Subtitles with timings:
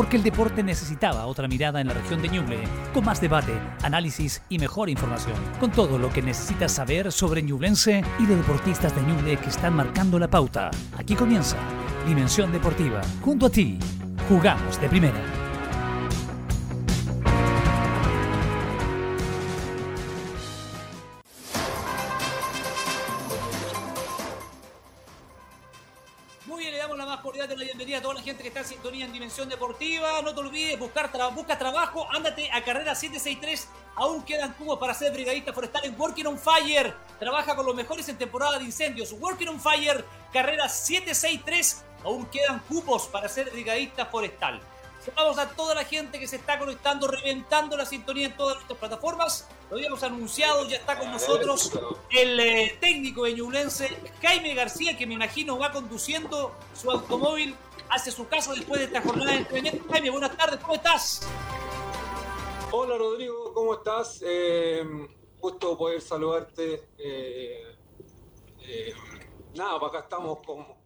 [0.00, 2.56] porque el deporte necesitaba otra mirada en la región de Ñuble,
[2.94, 8.02] con más debate, análisis y mejor información, con todo lo que necesitas saber sobre Ñublense
[8.18, 10.70] y de deportistas de Ñuble que están marcando la pauta.
[10.96, 11.58] Aquí comienza
[12.06, 13.78] Dimensión Deportiva, junto a ti.
[14.26, 15.39] Jugamos de primera.
[29.30, 30.20] Deportiva.
[30.22, 33.68] No te olvides, buscar busca trabajo, ándate a carrera 763.
[33.94, 36.94] Aún quedan cubos para ser brigadista forestal en Working on Fire.
[37.18, 39.12] Trabaja con los mejores en temporada de incendios.
[39.12, 41.84] Working on Fire, carrera 763.
[42.04, 44.60] Aún quedan cupos para ser brigadista forestal.
[45.04, 48.78] Saludamos a toda la gente que se está conectando, reventando la sintonía en todas nuestras
[48.78, 49.48] plataformas.
[49.70, 51.72] Lo habíamos anunciado, ya está con nosotros
[52.10, 53.36] el eh, técnico de
[54.20, 57.54] Jaime García, que me imagino va conduciendo su automóvil
[57.90, 59.84] hace su caso después de esta jornada de entrenamiento.
[59.90, 61.28] Jaime, buenas tardes, ¿cómo estás?
[62.70, 64.22] Hola Rodrigo, ¿cómo estás?
[64.24, 64.84] Eh,
[65.40, 66.88] gusto poder saludarte.
[66.96, 67.76] Eh,
[68.60, 68.94] eh,
[69.56, 70.78] nada, para acá estamos como,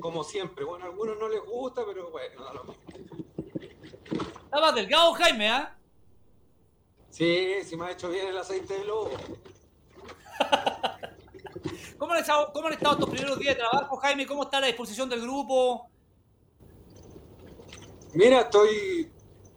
[0.00, 0.64] como siempre.
[0.64, 2.82] Bueno, a algunos no les gusta, pero bueno, da lo mismo.
[4.44, 5.76] Estabas delgado, Jaime, ¿ah?
[7.10, 9.10] Sí, sí me ha hecho bien el aceite de lobo.
[11.98, 14.26] ¿Cómo han, estado, ¿Cómo han estado estos primeros días de trabajo, Jaime?
[14.26, 15.91] ¿Cómo está la disposición del grupo?
[18.14, 19.10] Mira, estoy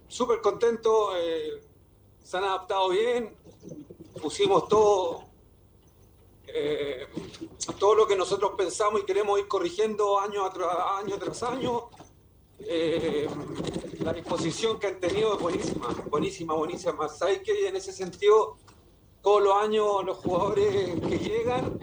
[0.07, 1.15] súper contento.
[1.17, 1.61] Eh,
[2.23, 3.35] se han adaptado bien.
[4.21, 5.25] Pusimos todo,
[6.47, 7.05] eh,
[7.77, 10.69] todo lo que nosotros pensamos y queremos ir corrigiendo año, tras
[11.03, 11.89] año tras año.
[12.59, 13.27] Eh,
[13.99, 17.09] la disposición que han tenido es buenísima, buenísima, buenísima.
[17.09, 18.55] Sabes que en ese sentido,
[19.21, 21.77] todos los años los jugadores que llegan,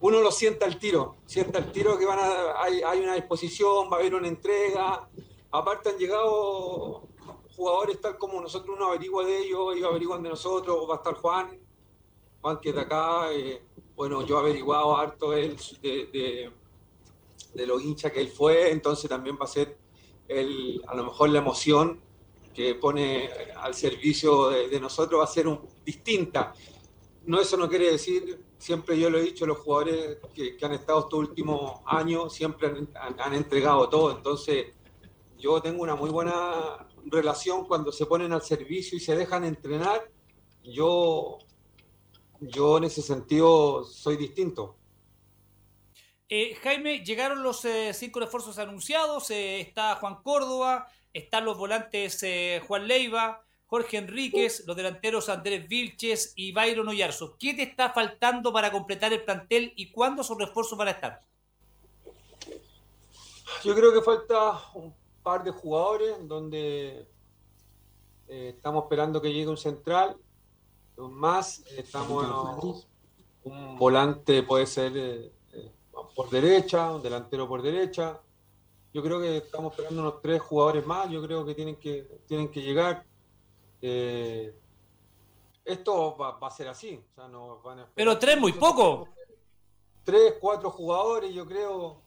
[0.00, 3.90] uno lo sienta al tiro, sienta el tiro que van a, hay, hay una disposición,
[3.92, 5.08] va a haber una entrega,
[5.52, 7.02] Aparte han llegado
[7.54, 11.14] jugadores tal como nosotros uno averigua de ellos, ellos averiguan de nosotros, va a estar
[11.14, 11.60] Juan,
[12.40, 13.62] Juan que es de acá, eh,
[13.94, 16.50] bueno, yo he averiguado harto él de,
[17.54, 19.76] de, los hinchas que él fue, entonces también va a ser
[20.26, 22.00] el, a lo mejor la emoción
[22.54, 26.54] que pone al servicio de, nosotros va a ser un, distinta.
[27.26, 31.00] No, eso no quiere decir, siempre yo lo he dicho, los jugadores que, han estado
[31.00, 34.72] estos últimos años siempre han, han entregado todo, entonces
[35.42, 40.08] yo tengo una muy buena relación cuando se ponen al servicio y se dejan entrenar.
[40.62, 41.38] Yo,
[42.40, 44.76] yo en ese sentido soy distinto.
[46.28, 49.30] Eh, Jaime, llegaron los eh, cinco refuerzos anunciados.
[49.30, 52.24] Eh, está Juan Córdoba, están los volantes
[52.68, 57.36] Juan Leiva, Jorge Enríquez, los delanteros Andrés Vilches y Byron Oyarzo.
[57.36, 61.20] ¿Qué te está faltando para completar el plantel y cuándo son refuerzos para estar?
[63.64, 67.06] Yo creo que falta un par de jugadores donde
[68.28, 70.16] eh, estamos esperando que llegue un central,
[70.96, 72.86] más, estamos
[73.44, 75.72] un volante puede ser eh, eh,
[76.14, 78.20] por derecha, un delantero por derecha.
[78.94, 82.50] Yo creo que estamos esperando unos tres jugadores más, yo creo que tienen que, tienen
[82.50, 83.04] que llegar.
[85.64, 87.02] esto va, a ser así.
[87.94, 89.08] Pero tres muy poco.
[90.04, 92.02] Tres, cuatro jugadores, yo creo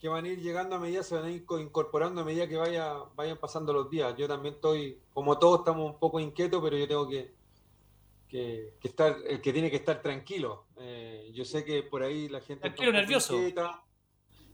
[0.00, 2.56] que van a ir llegando a medida, se van a ir incorporando a medida que
[2.56, 4.16] vaya, vayan pasando los días.
[4.16, 7.34] Yo también estoy, como todos, estamos un poco inquietos, pero yo tengo que,
[8.26, 10.64] que, estar, el que tiene que estar tranquilo.
[10.78, 12.62] Eh, yo sé que por ahí la gente...
[12.62, 13.36] Tranquilo, nervioso.
[13.36, 13.84] Inquieta.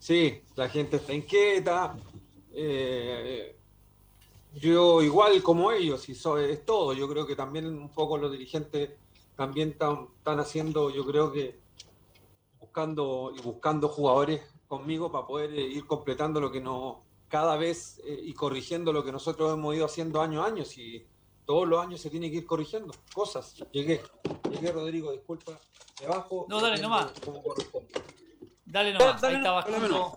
[0.00, 1.96] Sí, la gente está inquieta.
[2.52, 3.56] Eh,
[4.54, 6.92] yo igual como ellos, y es todo.
[6.92, 8.90] Yo creo que también un poco los dirigentes
[9.36, 11.60] también están, están haciendo, yo creo que
[12.58, 18.00] buscando y buscando jugadores conmigo para poder eh, ir completando lo que no, cada vez
[18.04, 20.64] eh, y corrigiendo lo que nosotros hemos ido haciendo año a año.
[20.76, 21.04] Y
[21.44, 23.54] todos los años se tiene que ir corrigiendo cosas.
[23.72, 24.02] Llegué,
[24.50, 25.58] llegué Rodrigo, disculpa.
[26.00, 26.46] Debajo.
[26.48, 27.12] No, dale nomás.
[28.64, 30.16] Dale nomás, ahí está abajo.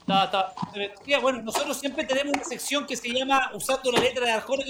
[0.00, 1.20] Está, está.
[1.20, 4.64] Bueno, nosotros siempre tenemos una sección que se llama, usando la letra de Arjona,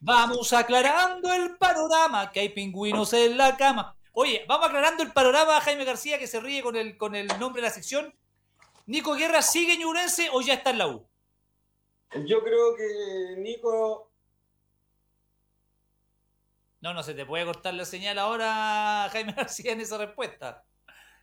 [0.00, 3.94] vamos aclarando el panorama, que hay pingüinos en la cama.
[4.12, 7.62] Oye, vamos aclarando el panorama, Jaime García, que se ríe con el, con el nombre
[7.62, 8.12] de la sección.
[8.86, 9.82] ¿Nico Guerra sigue en
[10.32, 11.06] o ya está en la U?
[12.26, 14.10] Yo creo que Nico.
[16.80, 20.64] No, no se te puede cortar la señal ahora, Jaime García, en esa respuesta.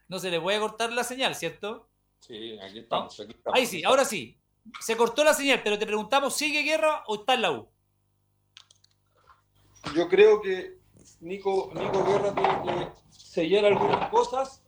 [0.08, 1.90] No se le puede cortar la señal, ¿cierto?
[2.20, 4.38] Sí, aquí estamos, aquí Ahí sí, ahora sí.
[4.80, 7.70] Se cortó la señal, pero te preguntamos, ¿sigue Guerra o está en la U?
[9.96, 10.78] Yo creo que
[11.20, 14.64] Nico, Nico Guerra tiene que sellar algunas cosas.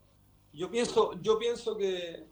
[0.53, 2.25] Yo pienso, yo pienso que,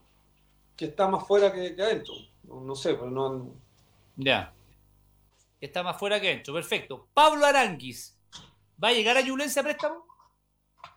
[0.80, 2.14] que está más fuera que, adentro.
[2.44, 3.54] No, sé, pero no.
[4.16, 4.54] Ya.
[5.60, 7.10] Está más fuera que dentro, perfecto.
[7.14, 8.18] Pablo Aranguis,
[8.82, 10.06] ¿va a llegar a Ñublense a préstamo?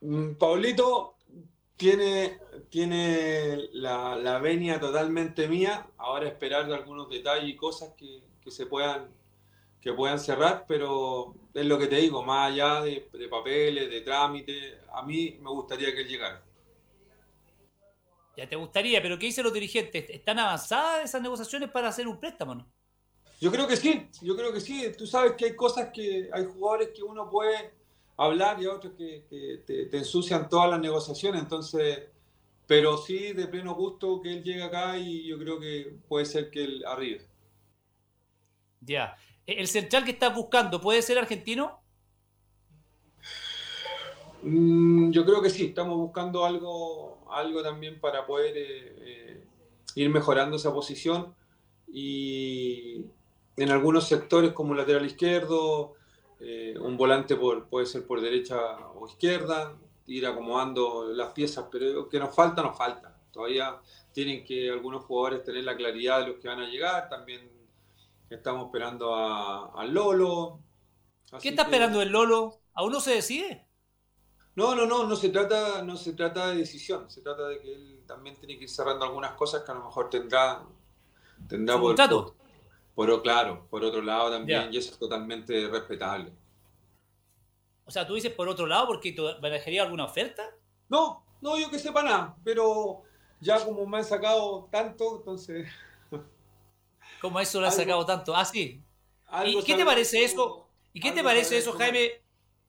[0.02, 1.17] Mm, Pablito
[1.76, 2.38] tiene,
[2.69, 5.84] tiene la, la, venia totalmente mía.
[5.99, 9.08] Ahora esperar de algunos detalles y cosas que, que, se puedan,
[9.81, 14.00] que puedan cerrar, pero es lo que te digo, más allá de, de papeles, de
[14.02, 16.40] trámites, a mí me gustaría que él llegara.
[18.37, 20.08] Ya te gustaría, pero ¿qué dicen los dirigentes?
[20.08, 22.73] ¿Están avanzadas esas negociaciones para hacer un préstamo, no?
[23.40, 24.90] Yo creo que sí, yo creo que sí.
[24.96, 27.73] Tú sabes que hay cosas que hay jugadores que uno puede
[28.17, 31.43] hablar y otros que, que te, te, ensucian todas las negociaciones.
[31.43, 32.05] Entonces,
[32.67, 36.50] pero sí, de pleno gusto que él llegue acá y yo creo que puede ser
[36.50, 37.26] que él arribe.
[38.81, 39.17] Ya.
[39.44, 41.81] ¿El central que estás buscando puede ser argentino?
[44.43, 49.44] Mm, yo creo que sí, estamos buscando algo, algo también para poder eh, eh,
[49.94, 51.35] ir mejorando esa posición
[51.87, 53.05] y
[53.56, 55.94] en algunos sectores como lateral izquierdo,
[56.41, 58.56] eh, un volante por, puede ser por derecha
[58.97, 63.17] o izquierda, ir acomodando las piezas, pero que nos falta, nos falta.
[63.31, 63.77] Todavía
[64.12, 67.49] tienen que algunos jugadores tener la claridad de los que van a llegar, también
[68.29, 70.59] estamos esperando a, Lolo.
[71.41, 72.59] ¿Qué está esperando el Lolo?
[72.75, 73.67] ¿Aún no se decide?
[74.55, 77.73] No, no, no, no se trata, no se trata de decisión, se trata de que
[77.73, 80.63] él también tiene que ir cerrando algunas cosas que a lo mejor tendrá,
[81.49, 82.35] tendrá por, por,
[82.95, 84.73] por, claro, por otro lado también, yeah.
[84.73, 86.33] y eso es totalmente respetable.
[87.85, 90.43] O sea, tú dices por otro lado porque barajaría alguna oferta?
[90.89, 93.03] No, no, yo que sepa nada, pero
[93.41, 95.69] ya como me han sacado tanto, entonces.
[97.21, 98.37] ¿Cómo eso lo han sacado tanto?
[98.37, 98.83] Ah, sí.
[99.47, 100.69] ¿Y qué te parece eso?
[100.93, 102.22] ¿Y qué te parece eso, Jaime?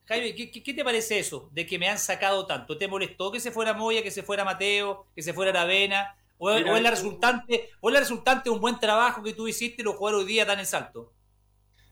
[0.06, 2.76] Jaime, ¿qué, ¿qué, te parece eso de que me han sacado tanto?
[2.76, 6.14] ¿Te molestó que se fuera Moya, que se fuera Mateo, que se fuera Aravena?
[6.36, 9.32] ¿O, Mira, o es la resultante, o es la resultante de un buen trabajo que
[9.32, 11.10] tú hiciste y los jugadores hoy día tan en salto?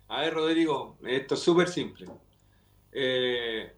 [0.08, 2.06] A ver, Rodrigo, esto es súper simple.
[2.92, 3.72] Eh,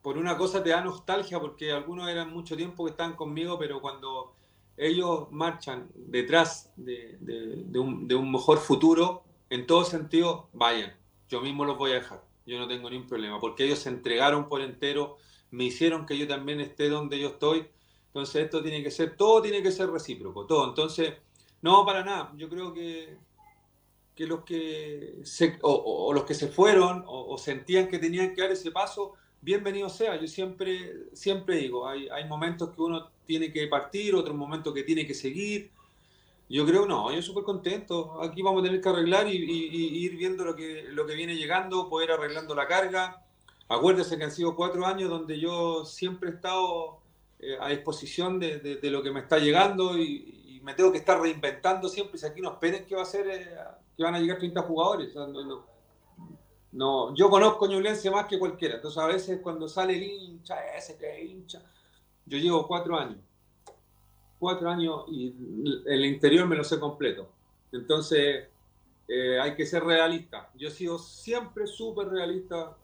[0.00, 3.80] por una cosa te da nostalgia porque algunos eran mucho tiempo que estaban conmigo, pero
[3.80, 4.36] cuando
[4.76, 10.94] ellos marchan detrás de, de, de, un, de un mejor futuro, en todo sentido, vayan.
[11.28, 14.48] Yo mismo los voy a dejar yo no tengo ningún problema, porque ellos se entregaron
[14.48, 15.16] por entero,
[15.50, 17.66] me hicieron que yo también esté donde yo estoy,
[18.06, 21.14] entonces esto tiene que ser, todo tiene que ser recíproco, todo, entonces,
[21.60, 23.16] no, para nada, yo creo que,
[24.14, 28.50] que los que se, o, los que se fueron o, sentían que tenían que dar
[28.50, 34.14] ese paso, bienvenido sea, yo siempre, siempre digo, hay momentos que uno tiene que partir,
[34.14, 35.70] otros momentos que tiene que seguir,
[36.52, 38.20] yo creo no, yo súper contento.
[38.20, 41.88] Aquí vamos a tener que arreglar y, ir viendo lo que, lo que viene llegando,
[41.88, 43.24] poder arreglando la carga.
[43.68, 46.98] Acuérdese que han sido cuatro años donde yo siempre he estado
[47.38, 51.88] eh, a disposición de, lo que me está llegando y, me tengo que estar reinventando
[51.88, 52.18] siempre.
[52.18, 53.56] Si aquí no esperen que va a ser, eh,
[53.96, 55.14] que van a llegar 30 jugadores.
[56.70, 58.74] No, yo conozco Ñublense más que cualquiera.
[58.74, 61.62] Entonces a veces cuando sale el hincha, ese que hincha,
[62.26, 63.18] yo llevo cuatro años
[64.42, 65.32] cuatro años y
[65.86, 67.30] el interior me lo sé completo.
[67.70, 68.48] Entonces,
[69.06, 70.50] eh, hay que ser realista.
[70.56, 72.76] Yo he sido siempre súper realista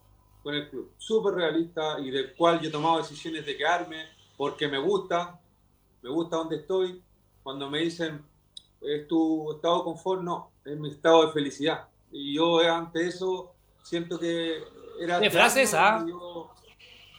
[0.45, 4.05] con el club, súper realista y del cual yo he tomado decisiones de quedarme
[4.37, 5.41] porque me gusta,
[6.01, 7.03] me gusta donde estoy.
[7.43, 8.23] Cuando me dicen,
[8.81, 10.23] ¿es tu estado de confort?
[10.23, 11.89] No, es mi estado de felicidad.
[12.13, 14.63] Y yo ante eso siento que
[15.01, 15.19] era...
[15.19, 16.07] ¿Qué frase esa?
[16.07, 16.53] Yo...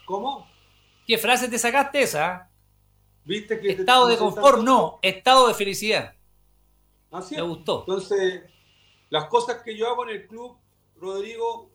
[0.05, 0.47] ¿Cómo?
[1.05, 2.48] ¿Qué frase te sacaste esa?
[3.25, 6.15] ¿Viste que estado de confort, no, estado de felicidad.
[7.11, 7.81] Así Me gustó.
[7.81, 8.43] Entonces,
[9.09, 10.57] las cosas que yo hago en el club,
[10.95, 11.71] Rodrigo,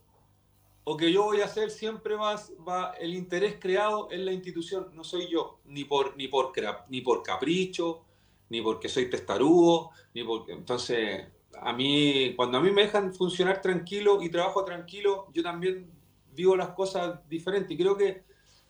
[0.83, 4.91] o que yo voy a hacer, siempre va, va el interés creado en la institución.
[4.93, 6.53] No soy yo, ni por, ni por,
[6.89, 8.03] ni por capricho,
[8.49, 10.53] ni porque soy testarudo, ni porque.
[10.53, 11.25] Entonces,
[11.59, 15.89] a mí, cuando a mí me dejan funcionar tranquilo y trabajo tranquilo, yo también
[16.33, 17.71] vivo las cosas diferentes.
[17.71, 18.23] Y creo que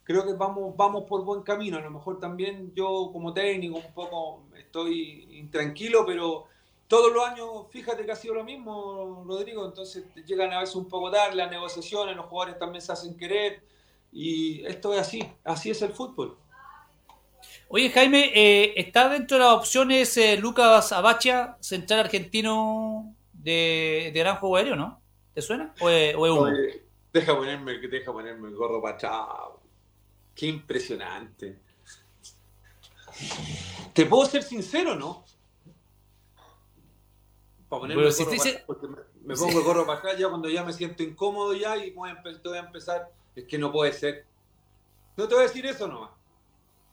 [0.06, 1.78] creo que vamos, vamos por buen camino.
[1.78, 6.46] A lo mejor también yo como técnico un poco estoy intranquilo, pero
[6.88, 10.88] todos los años, fíjate que ha sido lo mismo, Rodrigo, entonces llegan a veces un
[10.88, 13.64] poco tarde las negociaciones, los jugadores también se hacen querer
[14.14, 16.38] y esto es así, así es el fútbol.
[17.68, 24.20] Oye Jaime, eh, ¿está dentro de las opciones eh, Lucas Abacha, central argentino de, de
[24.20, 25.02] gran juego aéreo, no?
[25.34, 25.74] ¿Te suena?
[25.82, 26.42] ¿O es, o es uno?
[26.44, 29.65] Oye, deja ponerme, deja ponerme el gorro para chao.
[30.36, 31.60] Qué impresionante.
[33.94, 35.24] ¿Te puedo ser sincero, no?
[37.70, 39.86] Para ponerme Pero el si gorro te para- dice- porque me, me pongo el gorro
[39.86, 43.12] para acá ya cuando ya me siento incómodo ya y voy a, voy a empezar.
[43.36, 44.26] Es que no puede ser.
[45.18, 46.12] No te voy a decir eso nomás.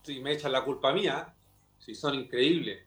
[0.05, 1.33] Si me echan la culpa mía,
[1.79, 2.83] si son increíbles.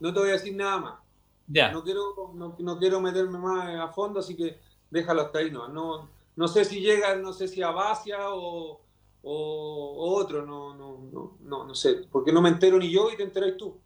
[0.00, 1.00] No te voy a decir nada más.
[1.46, 1.70] Ya.
[1.70, 4.58] No, quiero, no, quiero meterme más a fondo, así que
[4.90, 5.50] déjalo hasta ahí.
[5.50, 8.80] No, no, no sé si llega, no sé si a Basia o,
[9.22, 13.16] o, otro, no, no, no, no, no sé, porque no me entero ni yo y
[13.16, 13.78] te enteráis tú.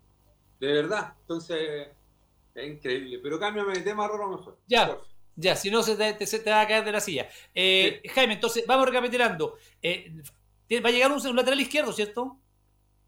[0.60, 1.14] De verdad.
[1.22, 1.88] Entonces,
[2.54, 3.18] es increíble.
[3.22, 4.58] Pero cámbiame de tema, Roro, mejor.
[4.66, 4.98] Ya.
[5.36, 7.28] Ya, si no se te, se te, va a caer de la silla.
[7.54, 9.56] Eh, Jaime, entonces, vamos recapitulando.
[9.80, 10.12] Eh,
[10.84, 12.36] va a llegar un, lateral izquierdo, ¿cierto?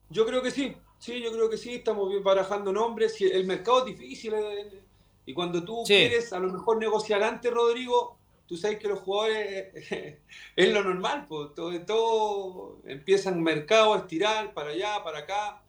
[0.08, 0.74] Yo creo que sí.
[0.98, 1.74] Sí, yo creo que sí.
[1.74, 3.20] Estamos bien barajando nombres.
[3.20, 4.32] El mercado es difícil.
[4.34, 4.80] Eh,
[5.26, 8.18] y cuando tú quieres a lo mejor negociar antes, Rodrigo,
[8.52, 9.72] tú sabes que los jugadores
[10.56, 11.24] es lo normal.
[11.26, 15.62] Pues, todo, todo empiezan mercado a estirar para allá, para acá.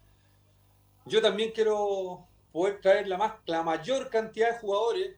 [1.05, 5.11] Yo también quiero poder traer la, más, la mayor cantidad de jugadores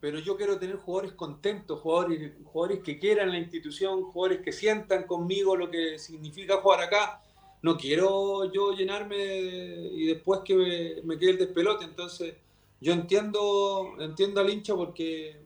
[0.00, 5.04] pero yo quiero tener jugadores contentos, jugadores, jugadores que quieran la institución, jugadores que sientan
[5.04, 7.22] conmigo lo que significa jugar acá.
[7.62, 11.84] No quiero yo llenarme y después que me, quede el despelote.
[11.84, 12.34] Entonces,
[12.80, 15.36] yo entiendo, entiendo al hincha porque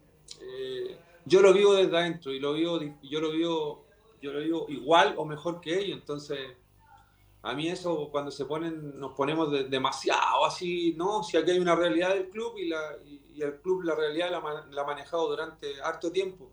[0.41, 3.85] eh, yo lo vivo desde adentro y lo vivo, yo lo vivo,
[4.23, 5.99] yo lo vivo igual o mejor que ellos.
[5.99, 6.39] Entonces,
[7.43, 11.25] a mí eso cuando se ponen, nos ponemos demasiado así, ¿no?
[11.25, 14.81] Si aquí hay una realidad del club y la, y el club la realidad la,
[14.81, 16.51] ha manejado durante harto tiempo.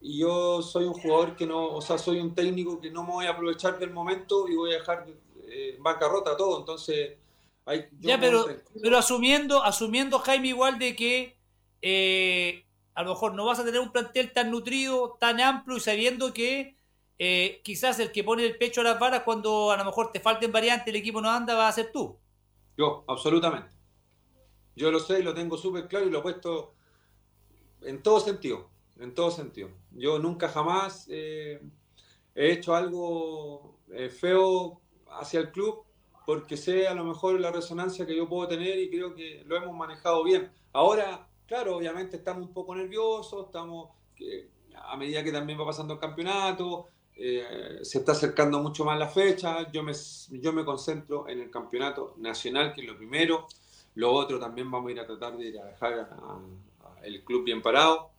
[0.00, 3.12] Y yo soy un jugador que no, o sea, soy un técnico que no me
[3.12, 5.06] voy a aprovechar del momento y voy a dejar
[5.48, 6.58] eh, bancarrota todo.
[6.58, 7.18] Entonces,
[7.64, 8.44] hay, ya, pero,
[8.82, 11.36] pero asumiendo, asumiendo, Jaime, igual de que
[11.80, 15.80] eh, a lo mejor no vas a tener un plantel tan nutrido, tan amplio y
[15.80, 16.76] sabiendo que
[17.18, 20.20] eh, quizás el que pone el pecho a las varas cuando a lo mejor te
[20.20, 22.18] falten variantes, el equipo no anda, va a ser tú.
[22.76, 23.74] Yo, absolutamente.
[24.74, 26.74] Yo lo sé y lo tengo súper claro y lo he puesto
[27.82, 29.70] en todo sentido, en todo sentido.
[29.92, 31.60] Yo nunca jamás eh,
[32.34, 34.80] he hecho algo eh, feo
[35.10, 35.84] hacia el club
[36.24, 39.56] porque sé a lo mejor la resonancia que yo puedo tener y creo que lo
[39.56, 40.50] hemos manejado bien.
[40.72, 43.90] Ahora, claro, obviamente estamos un poco nerviosos, estamos
[44.74, 49.06] a medida que también va pasando el campeonato, eh, se está acercando mucho más la
[49.06, 49.92] fecha, yo me,
[50.30, 53.46] yo me concentro en el campeonato nacional, que es lo primero,
[53.96, 56.08] lo otro también vamos a ir a tratar de ir a dejar
[57.02, 58.12] el club bien parado.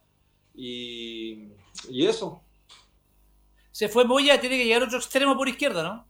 [0.53, 1.47] Y,
[1.89, 2.39] eso.
[3.71, 6.05] Se fue Moya, tiene que llegar otro extremo por izquierda, ¿no?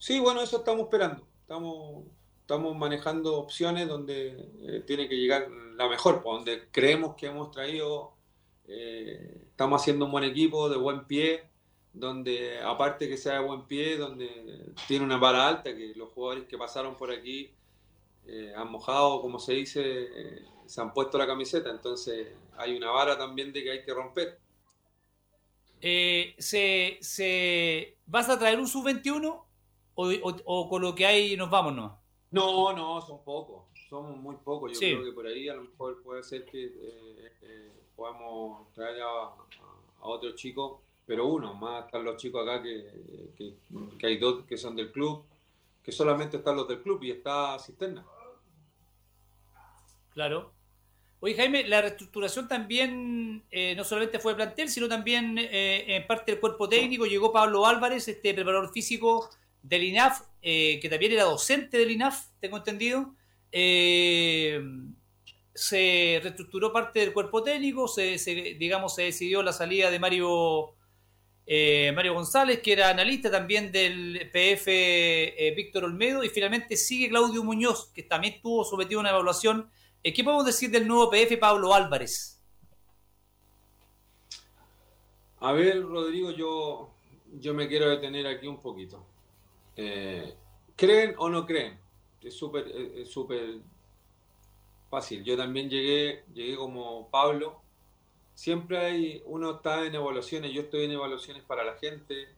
[0.00, 1.24] Sí, bueno, eso estamos esperando.
[1.42, 2.02] Estamos,
[2.42, 7.50] estamos manejando opciones donde eh, tiene que llegar la mejor, pues, donde creemos que hemos
[7.50, 8.12] traído,
[8.66, 11.44] eh, estamos haciendo un buen equipo, de buen pie,
[11.92, 16.44] donde aparte que sea de buen pie, donde tiene una vara alta, que los jugadores
[16.44, 17.50] que pasaron por aquí
[18.26, 23.16] eh, han mojado, como se dice, se han puesto la camiseta, entonces hay una vara
[23.16, 24.38] también de que hay que romper.
[25.80, 29.44] Se, se, ¿Vas a traer un sub-21
[29.94, 32.01] o, con lo que hay nos vamos no?
[32.32, 34.72] No, no, son pocos, somos muy pocos.
[34.72, 36.72] Yo creo que por ahí a lo mejor puede ser que
[37.94, 39.34] podamos traer a,
[40.00, 43.54] otros chicos, pero uno, más están los chicos acá que,
[43.98, 45.24] que hay dos que son del club,
[45.82, 48.04] que solamente están los del club y está Cisterna.
[50.12, 50.52] Claro.
[51.20, 56.06] Oye, Jaime, la reestructuración también eh, no solamente fue de plantel, sino también eh, en
[56.06, 57.06] parte del cuerpo técnico.
[57.06, 59.30] Llegó Pablo Álvarez, este preparador físico
[59.62, 63.14] del INAF, eh, que también era docente del INAF, tengo entendido.
[65.54, 68.16] se reestructuró parte del cuerpo técnico, se,
[68.58, 70.74] digamos, se decidió la salida de Mario
[71.94, 77.90] Mario González, que era analista también del PF Víctor Olmedo, y finalmente sigue Claudio Muñoz,
[77.94, 79.68] que también estuvo sometido a una evaluación
[80.04, 82.40] eh, ¿Qué podemos decir del nuevo PF Pablo Álvarez?
[85.38, 86.90] A ver, Rodrigo, yo,
[87.38, 89.04] yo me quiero detener aquí un poquito.
[89.76, 90.34] Eh,
[90.76, 91.78] ¿Creen o no creen?
[92.22, 93.60] Es súper súper
[94.90, 95.24] fácil.
[95.24, 97.60] Yo también llegué, llegué como Pablo.
[98.34, 102.28] Siempre hay, uno está en evaluaciones, yo estoy en evaluaciones para la gente,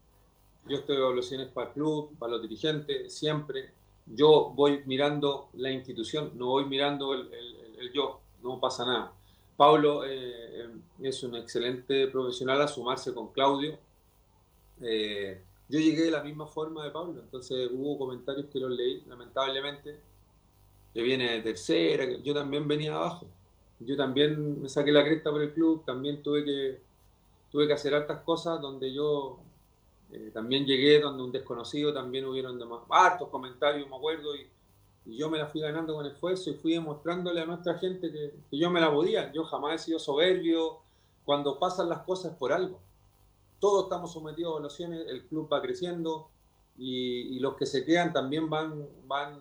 [0.66, 3.70] yo estoy en evaluaciones para el club, para los dirigentes, siempre
[4.06, 9.12] yo voy mirando la institución, no voy mirando el, yo, no pasa nada.
[9.56, 10.68] Pablo eh,
[11.00, 13.78] es un excelente profesional a sumarse con Claudio.
[14.80, 19.02] Eh, yo llegué de la misma forma de Pablo, entonces hubo comentarios que los leí,
[19.06, 19.98] lamentablemente,
[20.92, 23.26] que viene de tercera, yo también venía abajo.
[23.80, 26.80] Yo también me saqué la cresta por el club, también tuve que,
[27.50, 29.38] tuve que hacer hartas cosas donde yo
[30.12, 34.48] eh, también llegué donde un desconocido, también hubieron demás, hartos comentarios, me acuerdo, y,
[35.06, 38.70] yo me la fui ganando con esfuerzo y fui demostrándole a nuestra gente que, yo
[38.70, 39.30] me la podía.
[39.32, 40.78] Yo jamás he sido soberbio.
[41.26, 42.80] Cuando pasan las cosas por algo.
[43.64, 46.28] Todos estamos sometidos a evaluaciones, el club va creciendo
[46.76, 49.40] y, los que se quedan también van, van,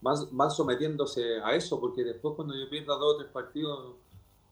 [0.00, 3.96] van, sometiéndose a eso, porque después cuando yo pierda dos o tres partidos,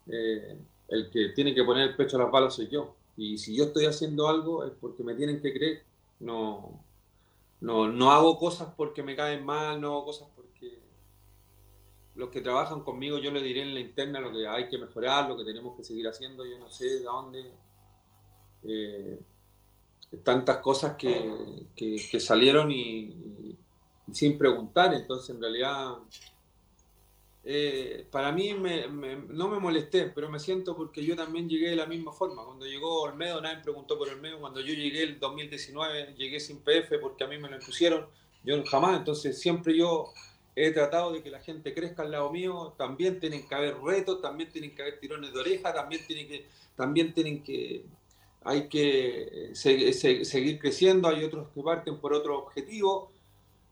[0.09, 2.97] eh, el que tiene que poner el pecho a las balas soy yo.
[3.17, 5.85] Y si yo estoy haciendo algo es porque me tienen que creer.
[6.19, 6.83] No,
[7.61, 10.81] no, no hago cosas porque me caen mal, no hago cosas porque
[12.17, 15.29] los que trabajan conmigo yo le diré en la interna lo que hay que mejorar,
[15.29, 16.45] lo que tenemos que seguir haciendo.
[16.45, 17.53] Yo no sé de dónde.
[18.67, 19.19] Eh,
[20.23, 23.57] tantas cosas que, que, salieron y,
[24.13, 25.95] sin preguntar, entonces en realidad
[27.47, 31.87] eh, para mí no me molesté, pero me siento porque yo también llegué de la
[31.87, 32.45] misma forma.
[32.45, 34.41] Cuando llegó Olmedo, nadie me preguntó por Olmedo.
[34.41, 38.07] Cuando yo llegué el 2019, llegué sin PF porque a mí me lo impusieron.
[38.45, 40.13] Yo jamás, entonces siempre yo
[40.57, 42.75] he tratado de que la gente crezca al lado mío.
[42.79, 46.47] También tienen que haber retos, también tienen que haber tirones de oreja, también tienen que,
[46.77, 47.85] también tienen que,
[48.45, 51.09] hay que seguir creciendo.
[51.09, 53.11] Hay otros que parten por otro objetivo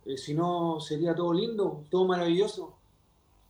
[0.05, 2.75] eh, si no, sería todo lindo, todo maravilloso.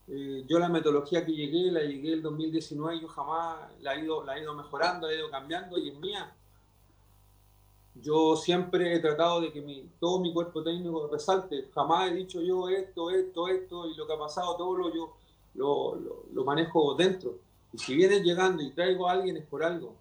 [0.09, 4.25] Eh, yo la metodología que llegué, la llegué el 2019, yo jamás la he, ido,
[4.25, 6.35] la he ido mejorando, la he ido cambiando y es mía.
[7.95, 11.69] Yo siempre he tratado de que mi, todo mi cuerpo técnico resalte.
[11.75, 15.15] Jamás he dicho yo esto, esto, esto y lo que ha pasado, todo lo yo
[15.55, 15.99] lo,
[16.33, 17.39] lo, manejo dentro.
[17.73, 19.95] Y si vienes llegando y traigo a alguien es por algo.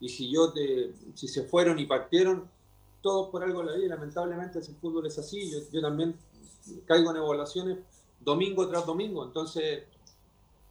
[0.00, 2.48] Y, si yo te, si se fueron y partieron,
[3.02, 6.16] todos por algo la vida, lamentablemente el fútbol es así, yo, también
[6.86, 7.78] caigo en evaluaciones
[8.20, 9.84] domingo tras domingo, entonces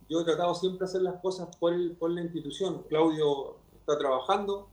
[0.09, 2.83] yo he tratado siempre de hacer las cosas por, por la institución.
[2.89, 4.69] Claudio está trabajando,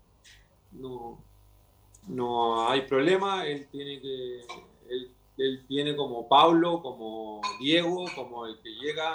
[0.73, 1.19] no,
[2.09, 4.43] no hay problema, él tiene que,
[5.39, 9.15] él, tiene como Pablo, como Diego, como el que llega,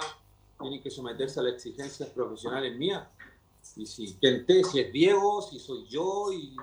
[0.60, 3.06] tiene que someterse a las exigencias profesionales mías.
[3.76, 6.56] Y si, ¿quién si es Diego, si soy yo, y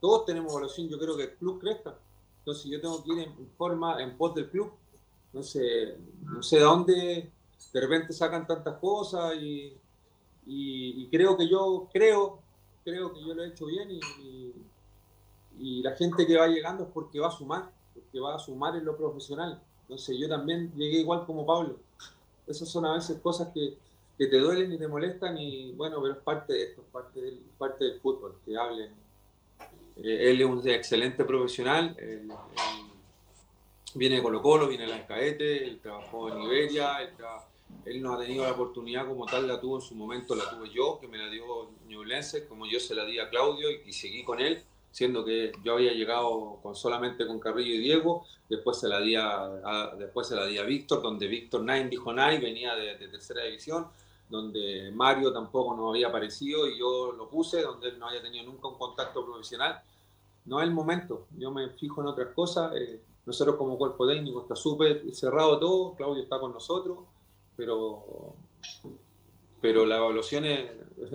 [0.00, 1.98] todos tenemos evaluación, yo creo que el club crezca.
[2.40, 4.72] Entonces yo tengo que ir en forma, en pos del club.
[5.42, 7.30] Sé, no sé de dónde
[7.72, 9.76] de repente sacan tantas cosas y,
[10.46, 12.40] y, creo que yo, creo,
[12.84, 14.52] creo que yo lo he hecho bien y,
[15.58, 18.76] y, la gente que va llegando es porque va a sumar, porque va a sumar
[18.76, 19.60] en lo profesional.
[19.82, 21.78] Entonces yo también llegué igual como Pablo.
[22.46, 23.76] Esas son a veces cosas que,
[24.18, 27.20] que te duelen y te molestan y bueno, pero es parte de esto, es parte
[27.20, 28.90] del, parte del fútbol, que hablen
[30.02, 31.96] eh, él es un excelente profesional.
[33.94, 36.98] viene de Colo Colo, viene de la Escaete, él trabajó en Iberia,
[37.84, 40.70] él, no ha tenido la oportunidad como tal, la tuvo en su momento, la tuve
[40.70, 44.22] yo, que me la dio Ñublense, como yo se la di a Claudio y, seguí
[44.24, 48.88] con él, siendo que yo había llegado con, solamente con Carrillo y Diego, después se
[48.88, 52.74] la di a, después se la di a Víctor, donde Víctor Nine dijo Nine, venía
[52.76, 53.88] de, de tercera división,
[54.28, 58.44] donde Mario tampoco nos había aparecido y yo lo puse, donde él no había tenido
[58.44, 59.80] nunca un contacto profesional.
[60.44, 62.72] No es el momento, yo me fijo en otras cosas.
[62.76, 66.98] Eh, nosotros como cuerpo técnico está súper cerrado todo, Claudio está con nosotros,
[67.56, 68.34] pero,
[69.60, 70.70] pero las evaluaciones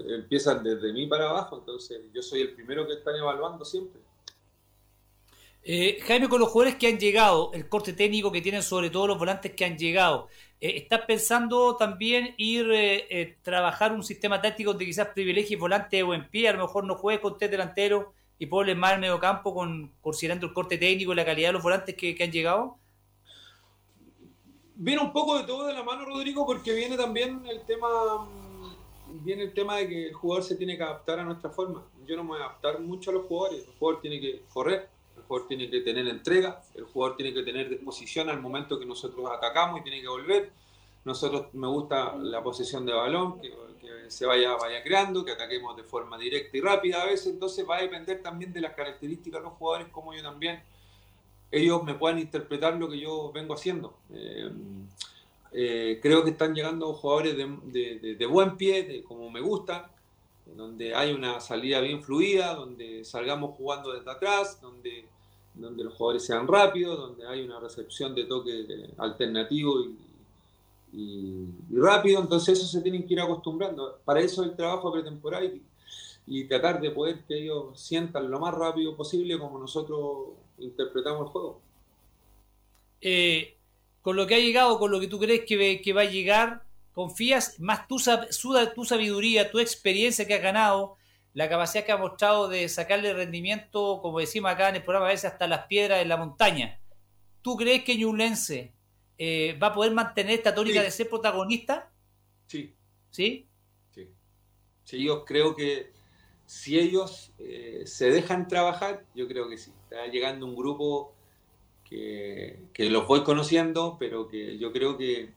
[0.08, 4.00] empiezan desde mí para abajo, entonces yo soy el primero que están evaluando siempre.
[5.66, 9.08] Eh, Jaime, con los jugadores que han llegado, el corte técnico que tienen sobre todo
[9.08, 10.28] los volantes que han llegado,
[10.64, 16.02] eh, ¿estás pensando también ir eh, eh, trabajar un sistema táctico donde quizás privilegie volante
[16.04, 16.48] o en pie?
[16.48, 18.06] A lo mejor no juegue con tres delanteros
[18.40, 21.54] y pones más el medio campo con, considerando el corte técnico y la calidad de
[21.54, 22.78] los volantes que, han llegado.
[24.76, 27.88] Viene un poco de todo de la mano, Rodrigo, porque viene también el tema
[29.22, 31.86] viene el tema de que el jugador se tiene que adaptar a nuestra forma.
[32.06, 33.68] Yo no me voy a adaptar mucho a los jugadores.
[33.68, 34.90] El jugador tiene que correr,
[35.24, 38.86] el jugador tiene que tener entrega, el jugador tiene que tener disposición al momento que
[38.86, 40.52] nosotros atacamos y tiene que volver.
[41.06, 43.52] Nosotros me gusta la posesión de balón, que,
[44.08, 47.78] se vaya, vaya creando, que ataquemos de forma directa y rápida a veces, entonces va
[47.78, 50.62] a depender también de las características de los jugadores, como yo también,
[51.52, 53.98] ellos me puedan interpretar lo que yo vengo haciendo.
[54.14, 54.52] Eh,
[55.54, 59.90] eh, creo que están llegando jugadores de, de buen pie, de, como me gusta,
[60.46, 65.06] donde hay una salida bien fluida, donde salgamos jugando desde atrás, donde,
[65.54, 68.66] donde los jugadores sean rápidos, donde hay una recepción de toque
[68.98, 69.86] alternativo
[70.92, 74.00] y, rápido, entonces eso se tienen que ir acostumbrando.
[74.06, 75.60] Para eso el trabajo pretemporal
[76.26, 81.28] y, tratar de poder que ellos sientan lo más rápido posible como nosotros interpretamos el
[81.28, 81.62] juego.
[83.02, 83.56] Eh,
[84.02, 86.64] con lo que ha llegado, con lo que tú crees que, que va a llegar,
[86.94, 87.98] confías más tu,
[88.76, 90.96] tu sabiduría, tu experiencia que has ganado,
[91.34, 95.12] la capacidad que has mostrado de sacarle rendimiento, como decimos acá en el programa, a
[95.12, 96.80] veces hasta las piedras en la montaña.
[97.42, 98.74] ¿Tú crees que Ñublense
[99.18, 101.92] eh, va a poder mantener esta tónica de ser protagonista?
[102.48, 102.74] Sí.
[103.10, 103.48] ¿Sí?
[103.92, 104.10] Sí.
[104.84, 105.92] Sí, yo creo que
[106.46, 109.72] si ellos eh, se dejan trabajar, yo creo que sí.
[109.84, 111.16] Está llegando un grupo
[111.84, 115.34] que, los voy conociendo, pero que yo creo que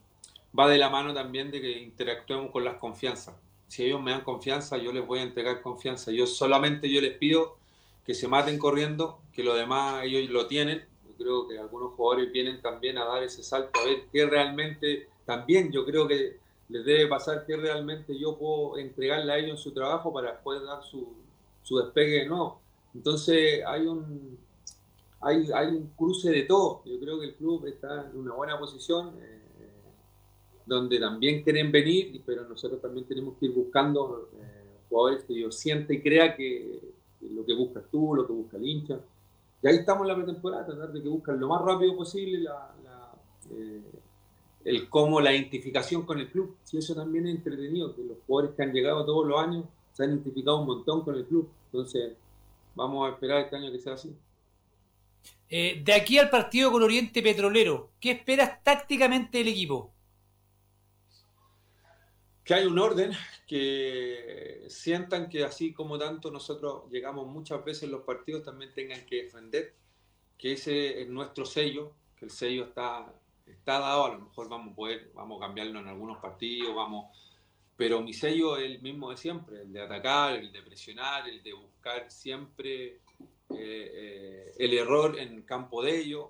[0.57, 3.35] va de la mano también de que interactuemos con las confianzas.
[3.67, 6.11] Si ellos me dan confianza, yo les voy a entregar confianza.
[6.11, 7.57] Yo solamente yo les pido
[8.05, 10.85] que se maten corriendo, que lo demás ellos lo tienen.
[11.07, 15.09] Yo creo que algunos jugadores vienen también a dar ese salto, a ver qué realmente,
[15.25, 19.57] también yo creo que les debe pasar qué realmente yo puedo entregarle a ellos en
[19.57, 21.13] su trabajo para poder dar su,
[21.63, 22.59] su despegue no.
[22.93, 24.37] Entonces hay un,
[25.21, 26.81] hay, hay un cruce de todo.
[26.85, 29.41] Yo creo que el club está en una buena posición, eh,
[30.67, 35.51] donde también quieren venir, pero nosotros también tenemos que ir buscando eh, jugadores que yo
[35.51, 36.81] sienta y crea que,
[37.21, 38.99] lo que buscas tú, lo que busca el hincha.
[39.63, 42.75] Y ahí estamos en la pretemporada, tratar de que buscan lo más rápido posible la,
[43.49, 43.81] eh,
[44.65, 46.57] el cómo la identificación con el club.
[46.63, 50.03] Si eso también es entretenido, que los jugadores que han llegado todos los años se
[50.03, 51.49] han identificado un montón con el club.
[51.71, 52.13] Entonces,
[52.75, 54.13] vamos a esperar este año que sea así.
[55.49, 59.91] Eh, de aquí al partido con Oriente Petrolero, ¿qué esperas tácticamente del equipo?
[62.47, 63.11] Que hay un orden,
[63.45, 69.23] que sientan que así como tanto nosotros llegamos muchas veces los partidos, también tengan que
[69.23, 69.73] defender,
[70.37, 73.13] que ese es nuestro sello, que el sello está,
[73.45, 77.07] está dado, a lo mejor vamos a poder, vamos a cambiarlo en algunos partidos, vamos,
[77.75, 81.43] pero mi sello es el mismo de siempre, el de atacar, el de presionar, el
[81.43, 83.01] de buscar siempre
[83.49, 86.27] eh, eh, el error en campo de ellos,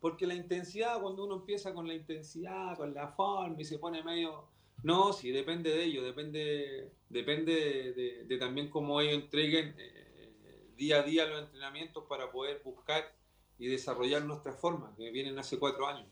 [0.00, 4.02] porque la intensidad, cuando uno empieza con la intensidad, con la forma y se pone
[4.02, 4.56] medio...
[4.82, 11.02] No, sí, depende de ellos, depende, depende de, también cómo ellos entreguen eh, día a
[11.02, 13.12] día los entrenamientos para poder buscar
[13.58, 16.06] y desarrollar nuestras formas, que vienen hace cuatro años.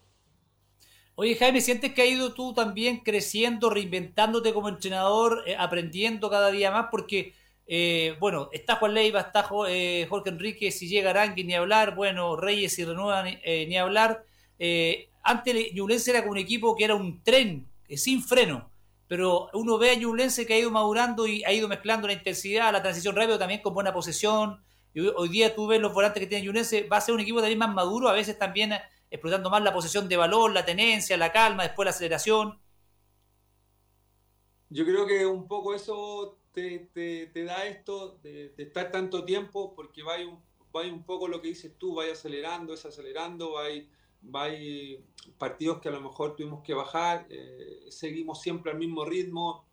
[1.15, 6.71] Oye, Jaime, ¿sientes que has ido tú también creciendo, reinventándote como entrenador, aprendiendo cada día
[6.71, 6.89] más?
[6.91, 7.33] Porque
[7.69, 11.95] eh, bueno, está Juan Leiva, está eh, Jorge Enrique, si llega Arangui, ni hablar.
[11.95, 14.25] Bueno, Reyes, si renueva, eh, ni hablar.
[15.23, 18.71] antes Ñublense era como un equipo que era un tren sin freno.
[19.09, 22.73] Pero uno ve a Ñublense que ha ido madurando y ha ido mezclando la intensidad,
[22.73, 24.65] la transición rápida también con buena posesión.
[24.95, 27.39] Y hoy día tú ves los volantes que tiene Ñublense, va a ser un equipo
[27.39, 28.73] también más maduro, a veces también
[29.11, 32.59] explotando más la posesión de valor, la tenencia, la calma, después la aceleración.
[34.69, 40.03] Yo creo que un poco eso te, te, da esto de, estar tanto tiempo, porque
[40.03, 40.43] va un,
[40.91, 43.69] un poco lo que dices tú, va acelerando, es acelerando, va
[44.25, 44.47] va
[45.39, 49.65] partidos que a lo mejor tuvimos que bajar, eh, seguimos siempre al mismo ritmo,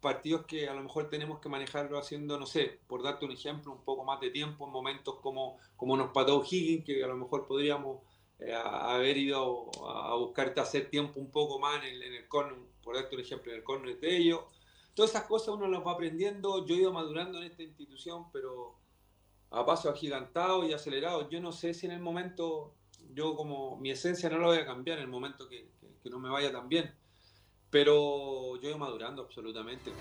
[0.00, 3.72] partidos que a lo mejor tenemos que manejarlo haciendo, no sé, por darte un ejemplo,
[3.72, 7.16] un poco más de tiempo en momentos como, como nos pató Higgins, que a lo
[7.16, 8.00] mejor podríamos
[8.40, 12.26] eh, haber ido a, buscarte hacer tiempo un poco más en el, en
[12.82, 14.40] por darte un ejemplo, en el corner de ellos.
[14.94, 16.66] Todas esas cosas uno las va aprendiendo.
[16.66, 18.74] Yo he ido madurando en esta institución, pero
[19.50, 21.30] a paso agigantado y acelerado.
[21.30, 22.74] Yo no sé si en el momento,
[23.14, 25.68] yo como mi esencia no la voy a cambiar en el momento que,
[26.10, 26.92] no me vaya tan bien.
[27.70, 29.92] Pero yo ido madurando absolutamente.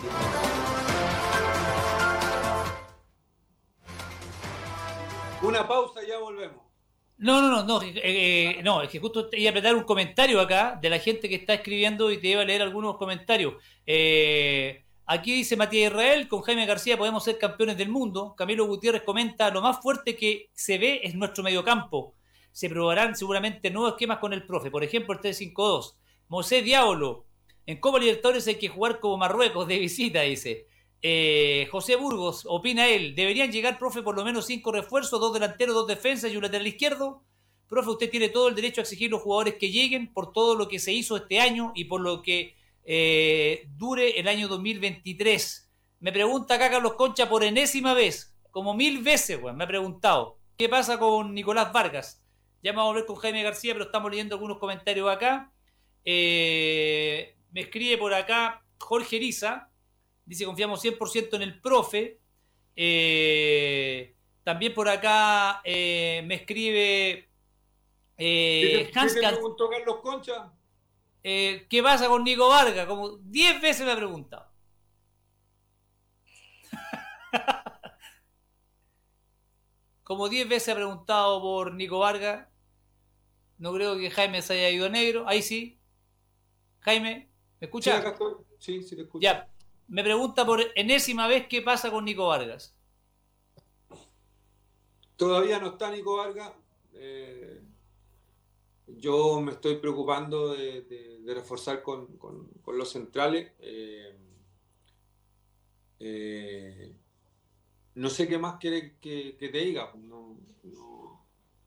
[5.42, 6.72] Una pausa y ya volvemos.
[7.18, 9.84] No, no, no, no, eh, eh, no, es que justo te iba a apretar un
[9.84, 13.56] comentario acá de la gente que está escribiendo y te iba a leer algunos comentarios.
[13.86, 18.34] Eh, aquí dice Matías Israel, con Jaime García podemos ser campeones del mundo.
[18.36, 22.16] Camilo Gutiérrez comenta, lo más fuerte que se ve es nuestro mediocampo.
[22.52, 25.96] Se probarán seguramente nuevos esquemas con el profe, por ejemplo el 3-5-2.
[26.28, 27.26] Mosé Diablo,
[27.66, 30.68] en Copa Libertadores hay que jugar como Marruecos de visita, dice.
[31.02, 35.74] Eh, José Burgos, opina él, ¿deberían llegar, profe, por lo menos cinco refuerzos, dos delanteros,
[35.74, 37.24] dos defensas y un lateral izquierdo?
[37.68, 40.68] Profe, usted tiene todo el derecho a exigir los jugadores que lleguen por todo lo
[40.68, 45.72] que se hizo este año y por lo que eh, dure el año 2023.
[46.02, 50.68] Me pregunta acá Carlos Concha por enésima vez, como mil veces, me ha preguntado, ¿qué
[50.68, 52.21] pasa con Nicolás Vargas?
[52.64, 55.52] Ya vamos a ver con Jaime García, pero estamos leyendo algunos comentarios acá.
[56.06, 59.70] Eh, me escribe por acá Jorge Eriza,
[60.26, 62.20] dice confiamos 100% en el profe.
[62.76, 67.32] Eh, también por acá eh, me escribe
[68.24, 70.54] eh, ¿Qué Hans preguntó Carlos Concha?
[71.24, 72.86] Eh, ¿Qué pasa con Nico Vargas?
[72.86, 74.46] Como 10 veces me ha preguntado.
[80.04, 82.48] Como 10 veces ha preguntado por Nico Vargas.
[83.62, 85.28] No creo que Jaime se haya ido negro.
[85.28, 85.78] Ahí sí.
[86.80, 88.04] Jaime, ¿me escuchas?
[88.58, 89.22] Sí, sí, te escucho.
[89.22, 89.48] Ya,
[89.88, 92.76] me pregunta por enésima vez qué pasa con Nico Vargas.
[95.16, 96.54] Todavía no está Nico Vargas.
[96.94, 97.62] Eh,
[98.88, 102.18] yo me estoy preocupando de, reforzar con,
[102.66, 103.52] los centrales.
[103.60, 104.18] Eh,
[106.00, 106.96] eh,
[107.94, 109.94] no sé qué más quiere que, te diga.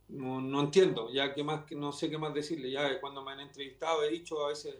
[0.09, 4.03] No, entiendo, ya que más, no sé qué más decirle, ya cuando me han entrevistado
[4.03, 4.75] he dicho a veces,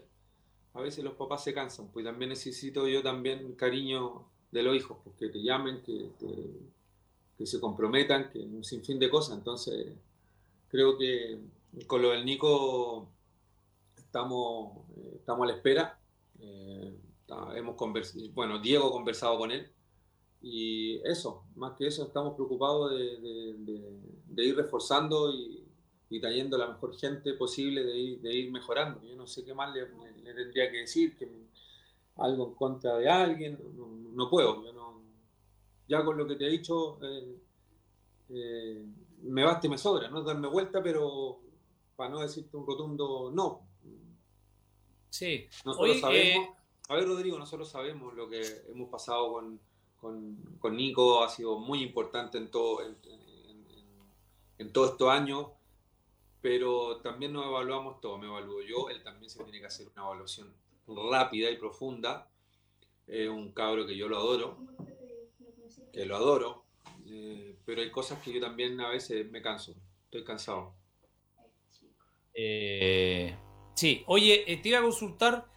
[0.73, 4.97] a veces los papás se cansan, pues también necesito yo también cariño de los hijos,
[5.03, 6.11] pues que te llamen, que,
[7.37, 9.93] que se comprometan, que un sinfín de cosas, entonces
[10.69, 11.39] creo que
[11.87, 13.09] con lo del Nico
[13.97, 15.99] estamos, eh, estamos a la espera,
[16.39, 16.93] eh,
[17.55, 19.69] hemos conversado, bueno, Diego ha conversado con él,
[20.47, 25.63] y eso, más que eso, estamos preocupados de, ir reforzando y,
[26.21, 29.01] trayendo la mejor gente posible, de ir, mejorando.
[29.03, 29.87] Yo no sé qué más le,
[30.35, 31.27] tendría que decir, que
[32.17, 33.57] algo en contra de alguien,
[34.13, 34.63] no, puedo.
[35.87, 37.41] ya con lo que te he dicho, eh,
[38.29, 38.85] eh,
[39.23, 41.39] me basta y me sobra, no darme vuelta, pero
[41.95, 43.61] para no decirte un rotundo no.
[45.09, 45.47] Sí.
[45.65, 46.53] Nosotros sabemos, eh,
[46.87, 49.59] a ver Rodrigo, nosotros sabemos lo que hemos pasado con
[50.59, 52.95] con, Nico ha sido muy importante en todo, en,
[54.57, 55.47] en, estos años,
[56.41, 60.05] pero también nos evaluamos todo, me evalúo yo, él también se tiene que hacer una
[60.05, 60.53] evaluación
[60.87, 62.27] rápida y profunda.
[63.07, 64.57] Es un cabro que yo lo adoro,
[65.93, 66.63] que lo adoro,
[67.07, 70.73] eh, pero hay cosas que yo también a veces me canso, estoy cansado.
[72.33, 73.35] Eh,
[73.75, 75.47] sí, oye, eh, te iba a consultar,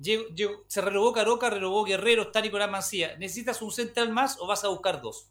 [0.00, 3.16] se renovó Caroca, renovó Guerrero, está Nicolás Mancía.
[3.16, 5.30] ¿Necesitas un central más o vas a buscar dos?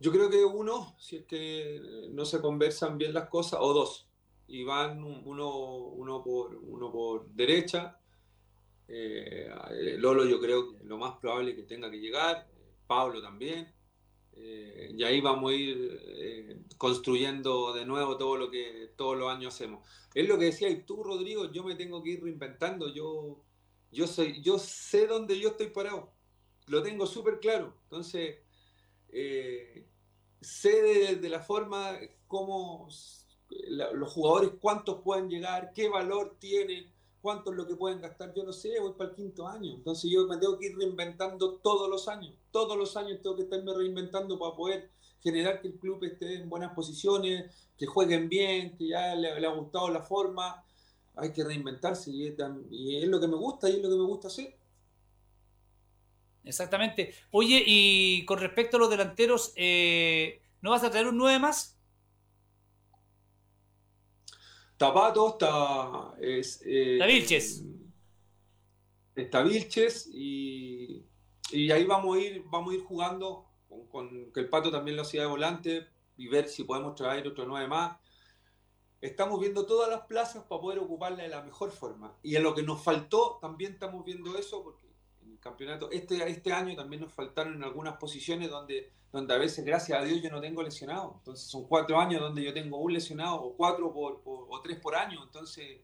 [0.00, 4.08] Yo creo que uno, si es que no se conversan bien las cosas, o dos.
[4.46, 7.98] Y van uno, uno, por, uno por derecha.
[8.86, 9.50] Eh,
[9.98, 12.48] Lolo yo creo que lo más probable que tenga que llegar.
[12.86, 13.74] Pablo también.
[14.40, 19.30] Eh, y ahí vamos a ir eh, construyendo de nuevo todo lo que todos los
[19.30, 19.88] años hacemos.
[20.14, 22.92] Es lo que decía, y tú, Rodrigo, yo me tengo que ir reinventando.
[22.92, 23.42] Yo,
[23.90, 26.12] yo, soy, yo sé dónde yo estoy parado.
[26.66, 27.74] Lo tengo súper claro.
[27.84, 28.38] Entonces,
[29.10, 29.86] eh,
[30.40, 32.88] sé de, la forma cómo
[33.48, 38.44] los jugadores, cuántos pueden llegar, qué valor tienen cuánto es lo que pueden gastar, yo
[38.44, 39.74] no sé, voy para el quinto año.
[39.74, 42.34] Entonces yo me tengo que ir reinventando todos los años.
[42.50, 46.48] Todos los años tengo que estarme reinventando para poder generar que el club esté en
[46.48, 50.64] buenas posiciones, que jueguen bien, que ya le, ha gustado la forma.
[51.16, 54.28] Hay que reinventarse y es, lo que me gusta y es lo que me gusta
[54.28, 54.56] hacer.
[56.44, 57.14] Exactamente.
[57.32, 61.77] Oye, y con respecto a los delanteros, eh, ¿no vas a traer un 9 más?
[64.78, 66.14] Tapato, está.
[66.20, 67.64] Es, eh, está Vilches.
[69.16, 71.04] Está Vilches y,
[71.50, 73.48] y, ahí vamos a ir, vamos a ir jugando
[73.90, 77.44] con, que el Pato también lo hacía de volante y ver si podemos traer otro
[77.44, 77.98] nueve más.
[79.00, 82.16] Estamos viendo todas las plazas para poder ocuparla de la mejor forma.
[82.22, 84.87] Y en lo que nos faltó, también estamos viendo eso, porque
[85.48, 89.98] campeonato, este, este año también nos faltaron en algunas posiciones donde donde a veces, gracias
[89.98, 91.14] a Dios, yo no tengo lesionado.
[91.18, 94.94] Entonces son cuatro años donde yo tengo un lesionado, o cuatro por, o tres por
[94.94, 95.22] año.
[95.24, 95.80] Entonces,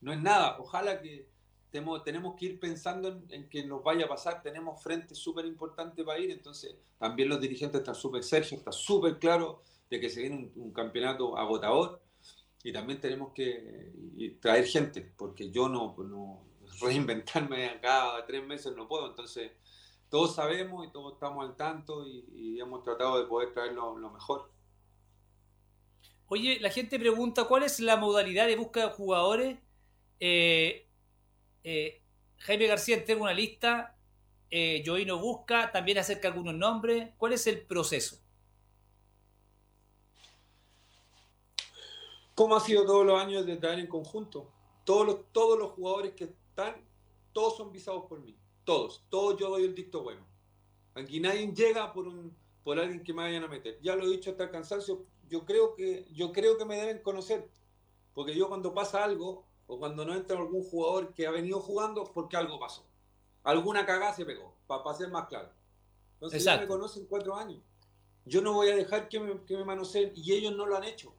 [0.00, 0.58] no es nada.
[0.58, 1.28] Ojalá que
[1.70, 4.42] tenemos, tenemos que ir pensando en, que nos vaya a pasar.
[4.42, 6.30] Tenemos frente súper importante para ir.
[6.32, 10.72] Entonces, también los dirigentes están súper, Sergio está súper claro de que se viene un,
[10.72, 12.00] campeonato agotador.
[12.64, 16.42] Y también tenemos que traer gente, porque yo no, no
[16.80, 19.08] reinventarme cada tres meses no puedo.
[19.08, 19.52] Entonces,
[20.08, 24.50] todos sabemos y todos estamos al tanto y, hemos tratado de poder traer lo, mejor.
[26.28, 29.58] Oye, la gente pregunta cuál es la modalidad de búsqueda de jugadores.
[30.20, 30.88] Eh,
[31.64, 32.02] eh,
[32.38, 33.98] Jaime García entrega una lista,
[34.50, 37.10] eh, Joino busca, también acerca algunos nombres.
[37.18, 38.20] ¿Cuál es el proceso?
[42.34, 44.50] ¿Cómo ha sido todos los años de traer en conjunto?
[44.84, 46.76] Todos los, todos los jugadores que están,
[47.32, 48.36] todos son visados por mí.
[48.64, 50.24] Todos, todos yo doy el dicto bueno.
[50.94, 53.78] Aquí nadie llega por un por alguien que me vayan a meter.
[53.82, 57.02] Ya lo he dicho hasta el cansancio, yo creo que yo creo que me deben
[57.02, 57.50] conocer,
[58.14, 62.04] porque yo cuando pasa algo o cuando no entra algún jugador que ha venido jugando
[62.04, 62.86] porque algo pasó.
[63.42, 65.50] Alguna cagada se pegó, para, ser más claro.
[66.14, 67.60] Entonces ya me conocen cuatro años.
[68.24, 70.84] Yo no voy a dejar que me, que me manoseen y ellos no lo han
[70.84, 71.12] hecho.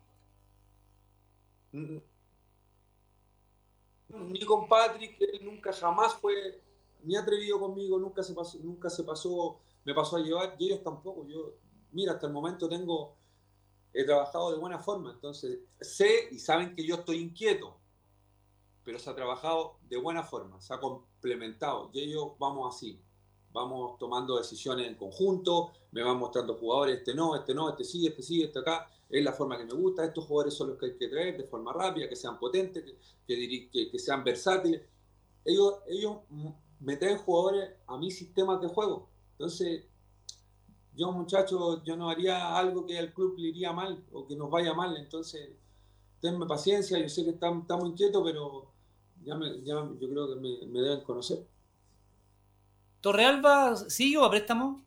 [4.45, 6.61] Con Patrick, él nunca jamás fue
[7.03, 10.83] ni atrevido conmigo, nunca se pasó, nunca se pasó, me pasó a llevar, y ellos
[10.83, 11.27] tampoco.
[11.27, 11.53] Yo,
[11.91, 13.15] mira, hasta el momento tengo,
[13.93, 17.77] he trabajado de buena forma, entonces sé y saben que yo estoy inquieto,
[18.83, 23.01] pero se ha trabajado de buena forma, se ha complementado, y ellos vamos así,
[23.55, 28.05] vamos tomando decisiones en conjunto, me van mostrando jugadores, este no, este no, este sí,
[28.05, 30.87] este sí, este acá, es la forma que me gusta, estos jugadores son los que
[30.87, 32.83] hay que traer de forma rápida, que sean potentes,
[33.25, 34.81] que, que, que sean versátiles.
[35.45, 36.17] Ellos, ellos
[36.79, 39.07] meter jugadores a mis sistemas de juego.
[39.31, 39.85] Entonces,
[40.95, 44.49] yo muchacho, yo no haría algo que al club le iría mal o que nos
[44.49, 45.49] vaya mal, entonces
[46.19, 48.71] tenme paciencia, yo sé que estamos, estamos inquietos, pero
[49.23, 51.45] ya, yo creo que me, deben conocer.
[53.05, 54.83] ¿Torrealba sigue o a préstamo?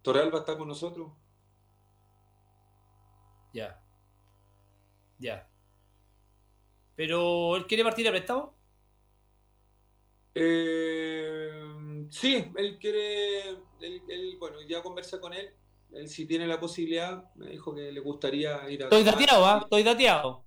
[0.00, 1.12] Torrealba está con nosotros.
[3.52, 3.78] Ya.
[5.18, 5.46] Ya.
[6.94, 8.56] ¿Pero él quiere partir a préstamo?
[10.34, 15.54] Eh, sí, él quiere, él, bueno, ya conversé con él,
[15.92, 18.86] él si tiene la posibilidad, me dijo que le gustaría ir a...
[18.86, 19.60] Estoy dateado, ¿ah?
[19.64, 20.46] Estoy dateado.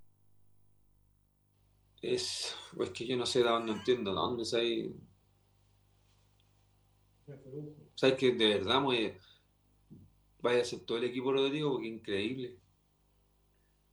[2.01, 4.95] Es, pues que yo no sé de dónde entiendo, de dónde es ahí.
[7.95, 9.13] ¿Sabes que de verdad, muy,
[10.41, 11.71] vaya a ser todo el equipo Rodrigo?
[11.71, 12.57] Porque increíble.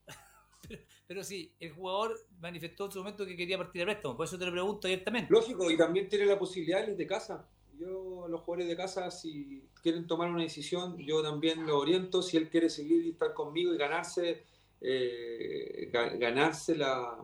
[1.06, 4.38] Pero sí, el jugador manifestó en su momento que quería partir de préstamo, por eso
[4.38, 5.32] te lo pregunto abiertamente.
[5.32, 7.48] Lógico, y también tiene la posibilidad de casa.
[7.78, 12.22] Yo, los jugadores de casa, si quieren tomar una decisión, yo también lo oriento.
[12.22, 14.44] Si él quiere seguir y estar conmigo y ganarse,
[14.80, 17.22] eh, ganarse la,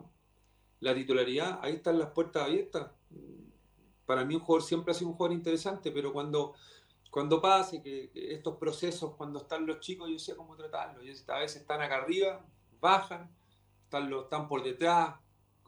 [0.80, 2.90] la titularidad, ahí están las puertas abiertas.
[4.06, 6.54] Para mí un jugador siempre ha sido un jugador interesante, pero cuando,
[7.10, 11.04] cuando pase que, estos procesos, cuando están los chicos, yo sé cómo tratarlos.
[11.28, 12.44] A veces están acá arriba,
[12.80, 13.30] bajan,
[13.84, 15.14] están, los, están por detrás,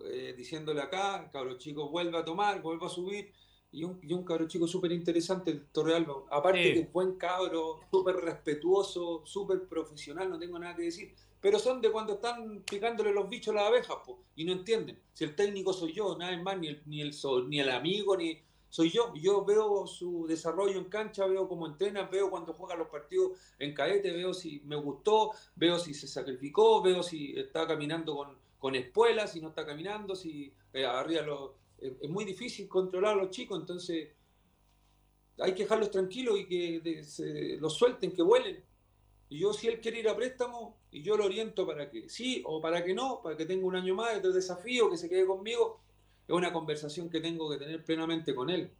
[0.05, 3.33] eh, diciéndole acá, cabro chico vuelve a tomar, vuelve a subir.
[3.71, 6.15] Y un, y un cabro chico súper interesante, el Torrealba.
[6.31, 11.13] Aparte que es buen cabro, súper respetuoso, súper profesional, no tengo nada que decir.
[11.45, 13.99] Pero son de cuando están picándole los bichos a las abejas,
[14.35, 14.99] y no entienden.
[15.13, 17.15] Si el técnico soy yo, nada más, ni el, ni el,
[17.49, 19.13] ni el amigo, ni, soy yo.
[19.15, 23.75] Yo veo su desarrollo en cancha, veo cómo entrena, veo cuando juega los partidos en
[23.75, 28.75] caete, veo si me gustó, veo si se sacrificó, veo si está caminando con, con
[28.75, 33.29] espuelas, si no está caminando, si eh, arriba lo, es muy difícil controlar a los
[33.29, 34.09] chicos, entonces
[35.39, 38.65] hay que dejarlos tranquilos y que los suelten, que vuelen.
[39.29, 42.41] Y yo, si él quiere ir a préstamo, y yo lo oriento para que sí
[42.47, 45.27] o para que no, para que tenga un año más de desafío, que se quede
[45.27, 45.81] conmigo,
[46.29, 48.71] es una conversación que tengo que tener plenamente con él.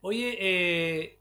[0.00, 1.18] Oye, eh,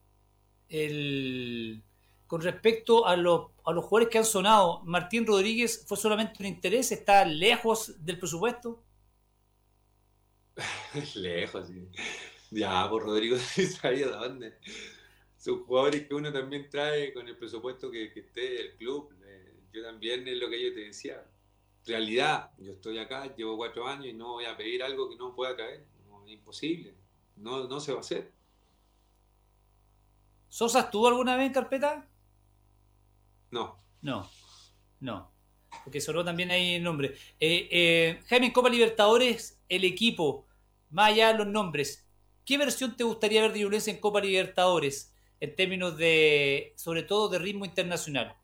[0.70, 1.82] el,
[2.28, 6.46] con respecto a los, a los jugadores que han sonado, ¿Martín Rodríguez fue solamente un
[6.46, 6.92] interés?
[6.92, 8.84] ¿Está lejos del presupuesto?
[11.16, 11.90] Lejos, sí.
[12.52, 13.38] Ya, por pues, Rodrigo
[13.82, 14.54] sabía de dónde.
[15.42, 19.12] Son jugadores que uno también trae con el presupuesto que, que esté el club.
[19.26, 21.26] Eh, yo también es lo que yo te decía.
[21.84, 25.34] Realidad, yo estoy acá, llevo cuatro años y no voy a pedir algo que no
[25.34, 25.84] pueda caer.
[26.28, 26.94] es imposible.
[27.38, 28.32] No, no se va a hacer.
[30.48, 32.08] ¿Sosa estuvo alguna vez en carpeta?
[33.50, 33.78] No.
[34.04, 34.30] No,
[35.00, 35.32] no.
[35.84, 37.16] Porque sonó también ahí el nombre.
[37.40, 40.46] Eh, eh, Jaime, Copa Libertadores, el equipo,
[40.92, 42.08] más allá de los nombres,
[42.46, 45.11] ¿qué versión te gustaría ver de Ñublense en Copa Libertadores
[45.42, 48.38] en términos de, sobre todo, de ritmo internacional?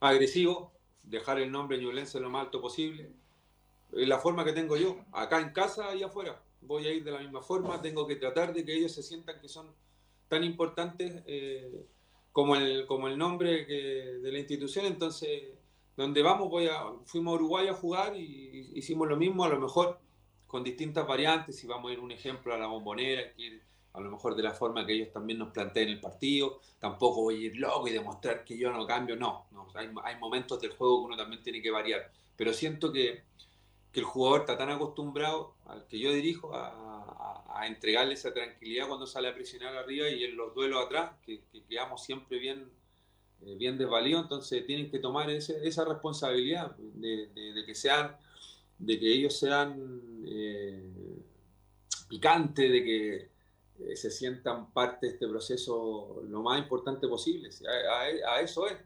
[0.00, 3.10] Agresivo, dejar el nombre Ñublense lo más alto posible.
[3.90, 6.40] La forma que tengo yo, acá en casa y afuera.
[6.60, 9.40] Voy a ir de la misma forma, tengo que tratar de que ellos se sientan
[9.40, 9.74] que son
[10.28, 11.84] tan importantes eh,
[12.32, 15.54] como, el, como el nombre de la institución, entonces
[15.96, 19.58] donde vamos, voy a, fuimos a Uruguay a jugar y hicimos lo mismo, a lo
[19.58, 19.98] mejor
[20.46, 24.10] con distintas variantes, si vamos a ir un ejemplo a la bombonera, que a lo
[24.10, 27.56] mejor de la forma que ellos también nos planteen el partido, tampoco voy a ir
[27.56, 31.42] loco y demostrar que yo no cambio, no, hay, momentos del juego que uno también
[31.42, 33.22] tiene que variar, pero siento que,
[33.92, 36.84] que el jugador está tan acostumbrado al que yo dirijo a,
[37.66, 41.64] entregarle esa tranquilidad cuando sale a presionar arriba y en los duelos atrás, que, que
[41.64, 42.70] quedamos siempre bien
[43.40, 48.16] eh, bien desvalido, entonces tienen que tomar esa responsabilidad de, que sean,
[48.78, 50.82] de que ellos sean eh,
[52.08, 53.28] picantes, de que
[53.80, 57.50] eh, se sientan parte de este proceso lo más importante posible.
[58.26, 58.76] A, eso es.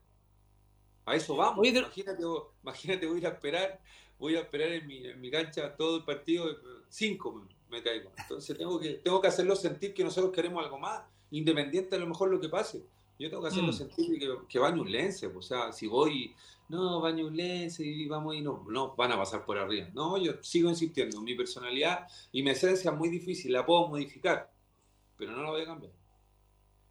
[1.04, 1.66] A eso vamos.
[1.66, 2.22] Imagínate,
[2.62, 3.80] imagínate, voy a esperar,
[4.18, 6.46] voy a esperar en mi, en mi cancha todo el partido,
[6.88, 8.10] cinco me, caigo.
[8.18, 12.06] Entonces tengo que, tengo que hacerlo sentir que nosotros queremos algo más, independiente a lo
[12.06, 12.84] mejor lo que pase.
[13.18, 13.72] Yo tengo que hacerlo mm.
[13.72, 16.34] sentir que, que va Ñublense, o sea, si voy,
[16.68, 19.88] no, va Ñublense y vamos y no, no, van a pasar por arriba.
[19.94, 24.50] No, yo sigo insistiendo, mi personalidad y mi esencia es muy difícil, la puedo modificar,
[25.22, 25.92] pero no la voy a cambiar.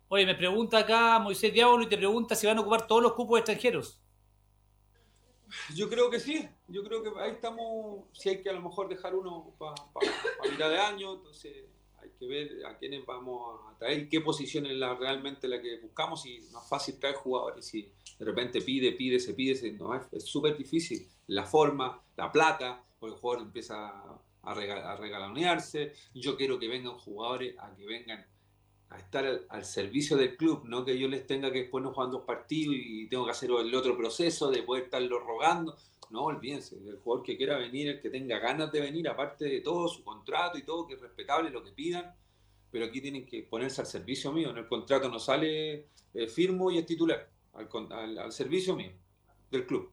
[0.08, 3.14] Oye, me pregunta acá Moisés Diablo y te pregunta si van a ocupar todos los
[3.14, 4.00] cupos extranjeros.
[5.76, 8.88] Yo creo que sí, yo creo que ahí estamos, si hay que a lo mejor
[8.88, 9.76] dejar uno para
[10.50, 11.66] mitad de año, entonces
[12.02, 15.78] hay que ver a quiénes vamos a traer, qué posición es la, realmente la que
[15.80, 17.66] buscamos y no es fácil traer jugadores.
[17.66, 21.06] Si de repente pide, pide, se pide, no, es súper difícil.
[21.28, 23.92] La forma, la plata, porque el jugador empieza
[24.44, 24.54] a,
[24.96, 25.94] regalonearse.
[26.14, 28.26] Yo quiero que vengan jugadores a que vengan
[28.90, 32.12] a estar al, servicio del club, no que yo les tenga que después no jugar
[32.12, 35.76] dos partidos y tengo que hacer el otro proceso de poder estarlo rogando.
[36.10, 39.62] No, olvídense, el jugador que quiera venir, el que tenga ganas de venir, aparte de
[39.62, 42.14] todo su contrato y todo, que es respetable lo que pidan,
[42.70, 44.50] pero aquí tienen que ponerse al servicio mío.
[44.50, 48.92] En el contrato no sale eh, firmo y es titular, al servicio mío,
[49.50, 49.90] del club.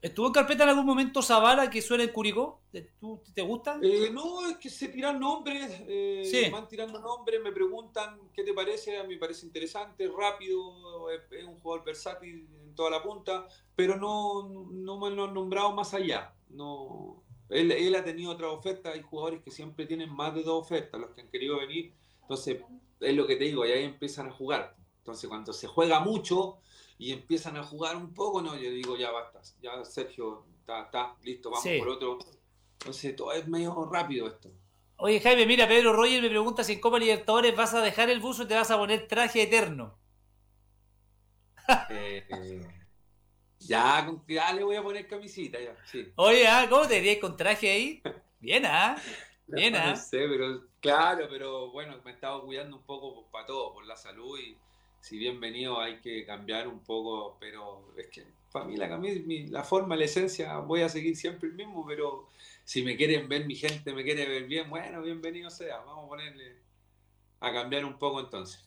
[0.00, 2.60] ¿Estuvo en carpeta en algún momento Zavala que suena en Curicó?
[3.00, 3.80] ¿Tú, ¿Te gusta?
[3.82, 8.54] Eh, no, es que se tiran nombres, eh, van tirando nombres, me preguntan qué te
[8.54, 13.48] parece, a mí me parece interesante, rápido, es, un jugador versátil en toda la punta,
[13.74, 16.32] pero no, no me lo han nombrado más allá.
[16.48, 20.62] No, él, él ha tenido otra oferta, hay jugadores que siempre tienen más de dos
[20.62, 21.92] ofertas, los que han querido venir,
[22.22, 22.62] entonces
[23.00, 24.76] es lo que te digo, y ahí empiezan a jugar.
[24.98, 26.58] Entonces cuando se juega mucho,
[26.98, 31.14] y empiezan a jugar un poco, no, yo digo, ya basta, ya Sergio, está, está
[31.22, 32.18] listo, vamos por otro.
[32.80, 34.50] Entonces, todo es medio rápido esto.
[34.96, 38.18] Oye, Jaime, mira, Pedro Roger me pregunta si en Copa Libertadores vas a dejar el
[38.18, 39.96] buzo y te vas a poner traje eterno.
[41.90, 42.26] Eh,
[43.58, 46.10] ya, ya le voy a poner camisita, ya, sí.
[46.16, 46.66] Oye, ¿ah?
[46.68, 48.02] ¿cómo te dirías con traje ahí?
[48.40, 48.96] Bien, ¿ah?
[49.46, 49.90] Bien, ¿ah?
[49.90, 53.84] No sé, pero claro, pero bueno, me he estado cuidando un poco para todo, por
[53.84, 54.56] la salud y
[55.00, 58.88] si bienvenido hay que cambiar un poco, pero es que para mí la,
[59.50, 62.28] la forma, la esencia, voy a seguir siempre el mismo, pero
[62.64, 66.08] si me quieren ver, mi gente me quiere ver bien, bueno, bienvenido sea, vamos a
[66.08, 66.56] ponerle
[67.40, 68.64] a cambiar un poco entonces.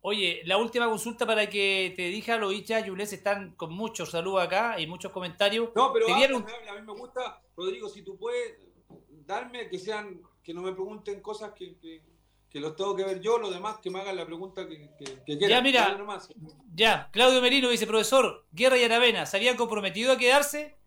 [0.00, 4.42] Oye, la última consulta para que te dije, los hinchas Yules están con muchos saludos
[4.42, 5.70] acá y muchos comentarios.
[5.74, 8.58] No, pero a, mí me gusta, Rodrigo, si tú puedes
[9.26, 12.02] darme que sean, que no me pregunten cosas que que
[12.54, 14.90] los tengo que ver yo, los demás que me hagan la pregunta que,
[15.26, 15.48] quieran.
[15.50, 15.98] Ya, mira,
[16.74, 20.78] ya, Claudio Merino dice, profesor, Guerra y Aravena, ¿se habían comprometido a quedarse?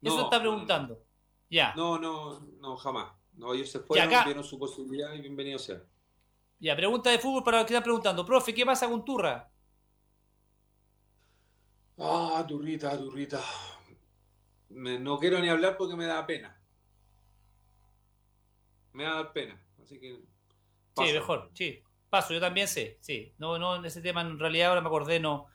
[0.00, 1.04] Eso está preguntando.
[1.50, 1.74] ya.
[1.74, 3.12] No, no, no, jamás.
[3.34, 5.82] No, ellos se fueron, vieron su posibilidad y bienvenido sea.
[6.58, 8.24] Ya, pregunta de fútbol para los que están preguntando.
[8.24, 9.50] Profe, ¿qué pasa con Turra?
[11.98, 13.42] Ah, Turrita, Turrita.
[14.70, 16.58] no quiero ni hablar porque me da pena.
[18.92, 19.58] Me da pena.
[19.82, 20.29] Así que
[20.96, 21.82] Sí, mejor, sí.
[22.08, 23.32] Paso, yo también sé, sí.
[23.38, 25.46] No, no, ese tema en realidad ahora me acordé, no,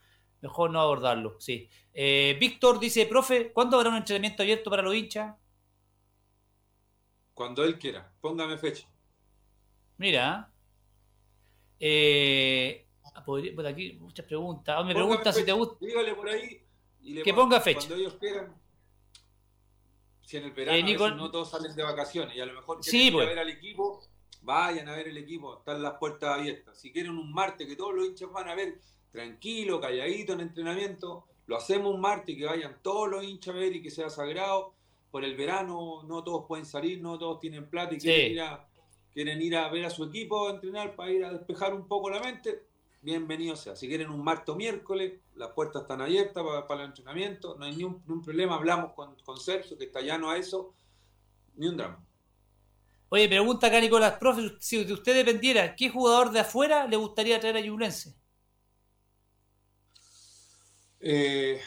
[0.42, 1.70] mejor no abordarlo, sí.
[1.94, 5.36] Eh, Víctor dice, profe, ¿cuándo habrá un entrenamiento abierto para los hinchas?
[7.34, 8.88] Cuando él quiera, póngame fecha.
[9.98, 10.52] Mira,
[11.80, 12.88] eh,
[13.26, 14.76] por aquí muchas preguntas.
[14.78, 15.78] Ah, me preguntan si te gusta.
[15.86, 16.62] Dígale por ahí.
[17.24, 17.88] que ponga fecha.
[17.88, 18.56] Cuando ellos quieran.
[20.22, 23.00] Si en el verano eh, no todos salen de vacaciones y a lo mejor quieren
[23.00, 23.28] sí, ir pues.
[23.28, 24.02] a ver al equipo
[24.46, 26.78] Vayan a ver el equipo, están las puertas abiertas.
[26.78, 28.80] Si quieren un martes que todos los hinchas van a ver
[29.12, 33.76] tranquilo, calladito en entrenamiento, lo hacemos un martes que vayan todos los hinchas a ver
[33.76, 34.74] y que sea sagrado.
[35.10, 38.68] Por el verano no todos pueden salir, no todos tienen plata y quieren, ir a,
[39.12, 42.12] quieren ir a ver a su equipo a entrenar para ir a despejar un poco
[42.12, 42.66] la mente.
[43.02, 43.76] Bienvenido sea.
[43.76, 47.76] Si quieren un martes o miércoles, las puertas están abiertas para, el entrenamiento, no hay
[47.76, 48.58] ni un, problema.
[48.58, 50.76] Hablamos con, con Sergio, que está llano a eso,
[51.56, 52.06] ni un drama.
[53.10, 57.40] Oye, pregunta acá Nicolás, profe, si de usted dependiera, ¿qué jugador de afuera le gustaría
[57.40, 58.16] traer a Yublense?
[61.00, 61.62] Eh,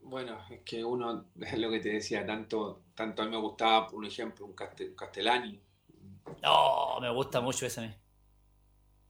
[0.00, 3.88] bueno, es que uno, es lo que te decía, tanto, tanto a mí me gustaba,
[3.88, 5.60] por ejemplo, un, Castellani.
[6.42, 7.94] No, me gusta mucho ese.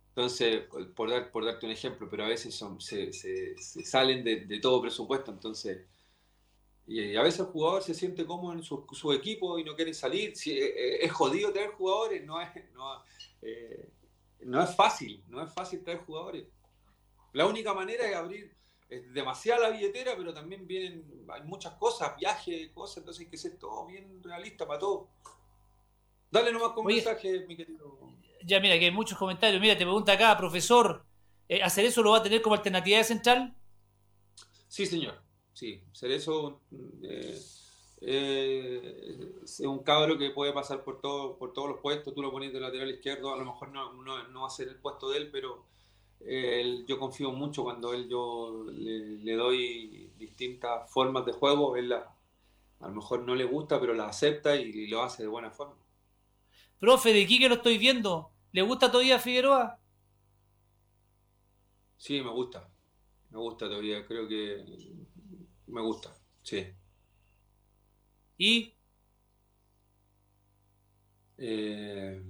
[0.09, 3.13] Entonces, por, dar, por darte un ejemplo, pero a veces son, se,
[3.57, 5.87] salen de, de, todo presupuesto, entonces
[6.87, 10.37] y a veces el jugador se siente cómodo en su, equipo y no quiere salir.
[10.37, 13.03] Si, eh, eh, es jodido traer jugadores, no es, no,
[13.41, 13.89] eh,
[14.41, 16.45] no es fácil, no es fácil traer jugadores.
[17.33, 18.55] La única manera es abrir
[18.91, 23.39] es demasiada la billetera, pero también vienen, hay muchas cosas, viajes, cosas, entonces hay que
[23.39, 25.09] ser todo bien realista para todo.
[26.31, 27.99] Dale nomás con mensaje, mi querido.
[28.45, 29.61] Ya, mira, que hay muchos comentarios.
[29.61, 31.05] Mira, te pregunta acá, profesor,
[31.63, 33.57] ¿hacer eso lo va a tener como alternativa de central?
[34.69, 35.24] Sí, señor
[35.55, 36.61] sí, Cerezo
[37.03, 37.41] eh,
[38.07, 42.31] eh, es un cabro que puede pasar por, todo, por todos los puestos, tú lo
[42.31, 45.19] pones de lateral izquierdo, a lo mejor no, no, va a ser el puesto de
[45.19, 45.65] él, pero
[46.21, 52.07] eh, yo confío mucho cuando él yo le, doy distintas formas de juego, él a
[52.81, 55.77] lo mejor no le gusta, pero la acepta y, lo hace de buena forma.
[56.79, 59.79] Profe, de aquí que lo estoy viendo, ¿le gusta todavía Figueroa?
[61.97, 62.69] Sí, me gusta,
[63.31, 64.63] me gusta todavía, creo que
[65.67, 66.67] me gusta, sí.
[68.39, 68.75] ¿Y?
[71.39, 72.23] Eh,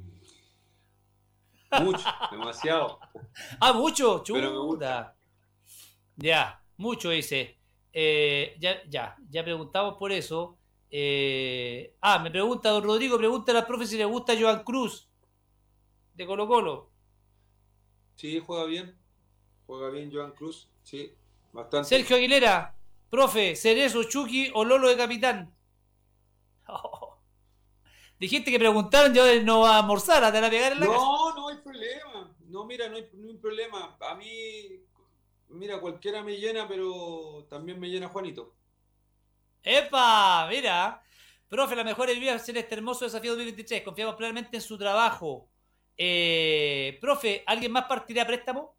[1.82, 2.98] mucho, demasiado.
[3.60, 5.16] Ah, mucho, chuta.
[6.16, 7.58] Ya, mucho dice.
[7.92, 10.58] Eh, ya, ya, ya preguntamos por eso.
[10.90, 15.08] Eh, ah, me pregunta don Rodrigo, pregunta a la profe si le gusta Joan Cruz
[16.14, 16.90] de Colo Colo.
[18.16, 18.96] Sí, juega bien.
[19.66, 21.14] Juega bien Joan Cruz, sí,
[21.52, 21.88] bastante.
[21.88, 22.73] Sergio Aguilera,
[23.14, 25.54] profe, Cerezo, Chucky o Lolo de capitán.
[28.18, 30.92] Dijiste que preguntaron, yo no va a almorzar, a tener a pegar en la No,
[30.92, 31.04] casa.
[31.36, 32.36] no hay problema.
[32.48, 33.96] No, mira, no hay, no hay problema.
[34.00, 34.80] A mí,
[35.48, 38.54] mira, cualquiera me llena, pero también me llena Juanito.
[39.62, 40.46] ¡Epa!
[40.50, 41.00] Mira.
[41.48, 43.82] Profe, la mejor vías en este hermoso desafío 2023.
[43.82, 45.48] Confiamos plenamente en su trabajo.
[45.96, 48.76] Eh, profe, ¿alguien más partirá a préstamo?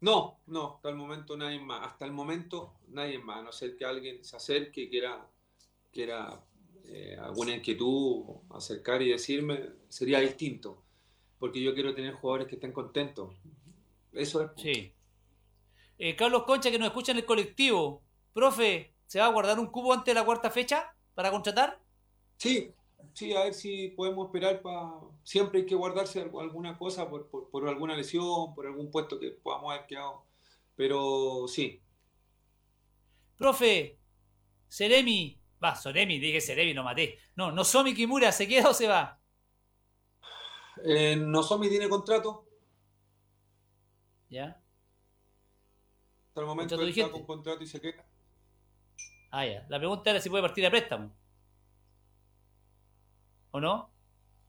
[0.00, 1.86] No, no, hasta el momento nadie más.
[1.86, 5.26] Hasta el momento nadie más, a no ser que alguien se acerque y quiera,
[5.92, 6.42] quiera
[6.86, 10.82] eh, alguna inquietud acercar y decirme, sería distinto.
[11.38, 13.34] Porque yo quiero tener jugadores que estén contentos.
[14.12, 14.50] Eso es.
[14.56, 14.92] Sí.
[15.98, 18.02] Eh, Carlos Concha, que nos escucha en el colectivo.
[18.32, 21.78] Profe, ¿se va a guardar un cubo antes de la cuarta fecha para contratar?
[22.36, 22.72] Sí,
[23.14, 24.92] sí, a ver si podemos esperar para...
[25.24, 29.30] Siempre hay que guardarse alguna cosa por, por, por alguna lesión, por algún puesto que
[29.32, 30.24] podamos haber quedado.
[30.76, 31.82] Pero sí,
[33.36, 33.98] Profe,
[34.68, 35.40] Seremi.
[35.62, 37.18] Va, Soremi, dije Seremi, lo maté.
[37.36, 39.20] No, no Somi Kimura, ¿se queda o se va?
[40.84, 42.46] eh, Nozomi tiene contrato.
[44.30, 44.62] ¿Ya?
[46.28, 48.06] Hasta el momento está con contrato y se queda.
[49.30, 49.64] Ah, ya.
[49.68, 51.12] La pregunta era si puede partir a préstamo.
[53.52, 53.90] ¿O no?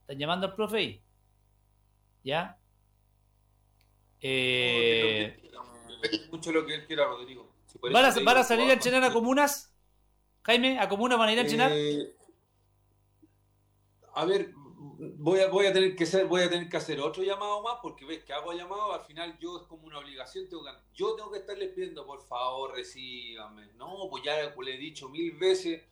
[0.02, 1.02] ¿Están llamando al profe ahí?
[2.24, 2.58] ¿Ya?
[4.20, 5.50] Eh,
[6.30, 7.52] mucho lo que él quiera, Rodrigo.
[7.66, 9.74] Si ¿van, a, van salir a entrenar a comunas?
[10.42, 11.72] Jaime, ¿a comunas van a ir a entrenar?
[11.74, 12.14] Eh,
[14.14, 17.22] a ver, voy a, voy a tener que ser, voy a tener que hacer otro
[17.22, 20.64] llamado más porque ves que hago llamado, al final yo es como una obligación, tengo
[20.64, 23.72] que, yo tengo que estarles pidiendo, por favor, recíbanme.
[23.74, 25.82] No, pues ya le he dicho mil veces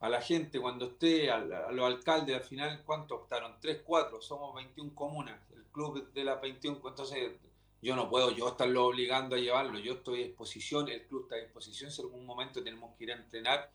[0.00, 3.56] a la gente cuando esté, a, a los alcaldes, al final, ¿cuántos optaron?
[3.60, 7.32] Tres, cuatro, somos 21 comunas, el club de las 21, entonces
[7.80, 11.36] yo no puedo yo estarlo obligando a llevarlo, yo estoy a disposición, el club está
[11.36, 13.70] a disposición, si en algún momento tenemos que ir a entrenar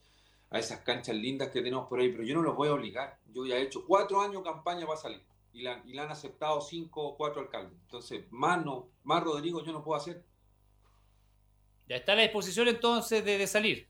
[0.50, 3.18] a esas canchas lindas que tenemos por ahí, pero yo no los voy a obligar.
[3.32, 5.20] Yo ya he hecho cuatro años campaña para salir
[5.52, 7.76] y la, y la han aceptado cinco o cuatro alcaldes.
[7.82, 10.22] Entonces, más no, más Rodrigo yo no puedo hacer.
[11.88, 13.88] Ya está a la disposición entonces de, de salir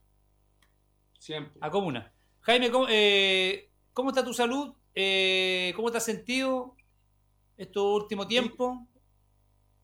[1.18, 1.58] Siempre.
[1.60, 2.13] a comuna.
[2.44, 4.74] Jaime, ¿cómo, eh, ¿cómo está tu salud?
[4.94, 6.76] Eh, ¿Cómo te has sentido
[7.56, 8.80] estos últimos tiempos?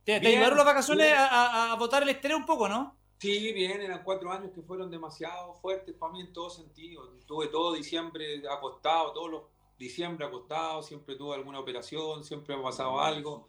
[0.05, 2.99] ¿Te, ayudaron las vacaciones a, a, botar el estrés un poco, no?
[3.19, 7.09] Sí, bien, eran cuatro años que fueron demasiado fuertes para mí en todo sentido.
[7.27, 9.43] Tuve todo diciembre acostado, todos los
[9.79, 13.49] diciembre acostado, siempre tuve alguna operación, siempre me ha pasado algo.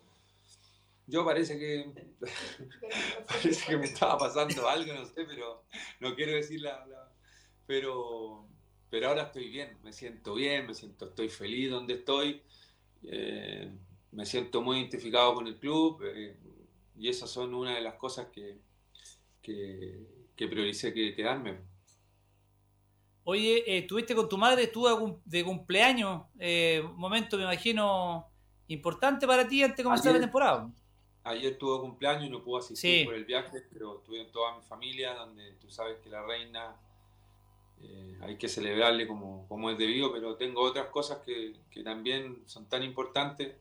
[1.06, 2.16] Yo parece que
[3.28, 5.64] parece que me estaba pasando algo, no sé, pero
[6.00, 7.12] no quiero decir la, la-
[7.68, 8.51] pero
[8.92, 12.42] pero ahora estoy bien, me siento bien, me siento estoy feliz donde estoy.
[13.04, 13.72] eh,
[14.12, 16.38] me siento muy identificado con el club eh,
[16.98, 18.60] y esas son una de las cosas que,
[19.42, 21.62] que, que prioricé que quedarme.
[23.24, 26.24] Oye, eh, estuviste con tu madre, estuvo de cum- de cumpleaños,
[26.84, 28.28] un momento me imagino
[28.68, 30.22] importante para ti antes de comenzar Ayer.
[30.22, 30.72] la temporada.
[31.24, 33.06] Ayer tuvo cumpleaños y no pudo asistir Sí.
[33.06, 36.76] por el viaje, pero estuve en toda mi familia, donde tú sabes que la reina
[37.84, 42.44] eh, hay que celebrarle como, como es debido, pero tengo otras cosas que, que también
[42.46, 43.56] son tan importantes.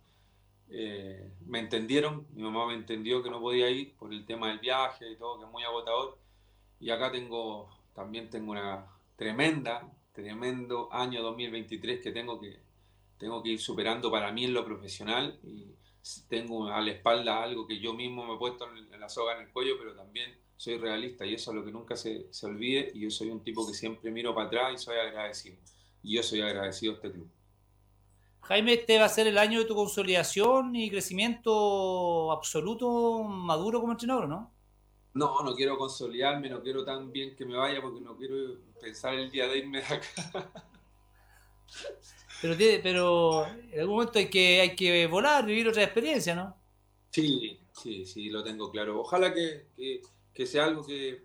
[0.68, 4.60] Eh, me entendieron, mi mamá me entendió que no podía ir por el tema del
[4.60, 6.18] viaje y todo, que es muy agotador.
[6.78, 12.60] Y acá tengo, también tengo una tremenda, tremendo año 2023 que tengo que,
[13.18, 15.66] tengo que ir superando para mí en lo profesional y
[16.28, 19.42] tengo a la espalda algo que yo mismo me he puesto en la soga en
[19.42, 22.90] el cuello, pero también soy realista y eso es lo que nunca se, se olvide
[22.94, 25.56] y yo soy un tipo que siempre miro para atrás y soy agradecido.
[26.02, 27.30] Y yo soy agradecido a este club.
[28.42, 33.92] Jaime, este va a ser el año de tu consolidación y crecimiento absoluto, maduro como
[33.92, 34.50] entrenador, ¿no?
[35.14, 39.14] No, no quiero consolidarme, no quiero tan bien que me vaya porque no quiero pensar
[39.14, 40.50] el día de irme de acá.
[42.40, 46.56] Pero, pero en algún momento hay que, hay que volar, vivir otra experiencia, ¿no?
[47.10, 49.00] Sí, sí, sí, lo tengo claro.
[49.00, 50.02] Ojalá que, que-
[50.40, 51.24] que sea algo que,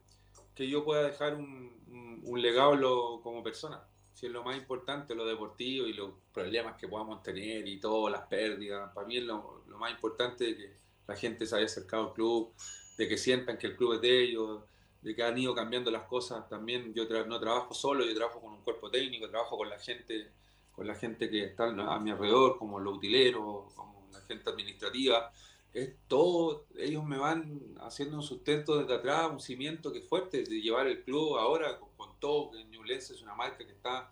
[0.56, 1.46] que yo pueda dejar un,
[1.88, 3.82] un- un legado lo- como persona.
[4.14, 8.12] Si es lo más importante, lo deportivo y los problemas que podamos tener y todas
[8.12, 8.92] las pérdidas.
[8.94, 10.74] Para mí es lo, lo más importante que
[11.08, 12.54] la gente se haya acercado al club,
[12.98, 14.62] de que sientan que el club es de ellos,
[15.02, 16.48] de que han ido cambiando las cosas.
[16.50, 19.80] También yo tra- no trabajo solo, yo trabajo con un cuerpo técnico, trabajo con la
[19.80, 20.32] gente,
[20.72, 25.32] con la gente que está a mi alrededor, como los utileros, como la gente administrativa
[25.76, 30.44] es todo, ellos me van haciendo un sustento desde atrás, un cimiento que es fuerte,
[30.44, 34.12] de llevar el club ahora con, con todo, que Ñublense es una marca que está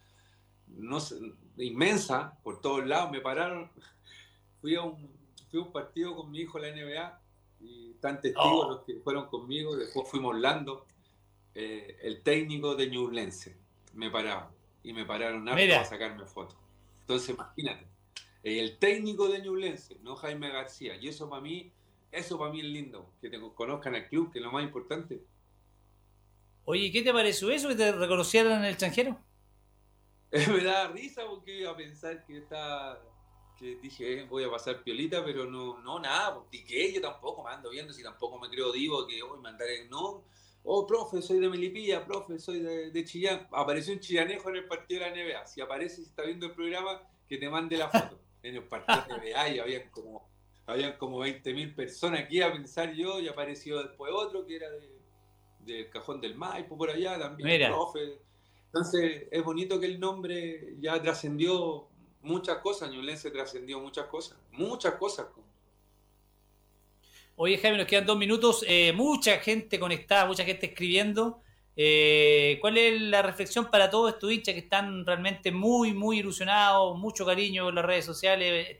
[0.67, 1.15] no sé,
[1.57, 3.69] inmensa por todos lados, me pararon,
[4.61, 5.09] fui a un,
[5.49, 7.21] fui a un partido con mi hijo en la NBA
[7.61, 8.69] y están testigos Oh.
[8.69, 9.75] los que fueron conmigo.
[9.75, 10.85] Después fuimos a Orlando.
[11.55, 13.55] eh, el técnico de Ñublense
[13.93, 14.51] me paraba
[14.83, 16.57] y me pararon a sacarme fotos.
[17.01, 17.85] Entonces, imagínate,
[18.43, 20.95] el técnico de Ñublense, no Jaime García.
[20.95, 21.71] Y eso para mí,
[22.11, 25.23] eso para mí es lindo, que te conozcan al club, que es lo más importante.
[26.65, 29.19] Oye, ¿qué te pareció eso que te reconocieran en el extranjero?
[30.49, 32.99] me da risa porque iba a pensar que está
[33.59, 37.43] que dije eh, voy a pasar piolita pero no no nada pues, que yo tampoco
[37.43, 40.23] me ando viendo si tampoco me creo divo que hoy mandaré no
[40.63, 44.65] oh profe soy de Melipilla profe soy de, de Chillán apareció un chillanejo en el
[44.65, 47.89] partido de la NBA si aparece si está viendo el programa que te mande la
[47.89, 50.29] foto en el partido de y habían como
[50.65, 54.93] habían como 20.000 personas aquí a pensar yo y apareció después otro que era de
[55.59, 57.69] del cajón del Maipo por allá también Mira.
[57.69, 58.19] profe
[58.73, 61.87] entonces es bonito que el nombre ya trascendió
[62.23, 65.27] muchas cosas, Ñublense trascendió muchas cosas, muchas cosas.
[67.35, 68.65] Oye, Jaime, nos quedan dos minutos.
[68.67, 71.42] Eh, mucha gente conectada, mucha gente escribiendo.
[71.75, 76.97] Eh, ¿Cuál es la reflexión para todos estos hinchas que están realmente muy, muy ilusionados?
[76.97, 78.77] Mucho cariño en las redes sociales.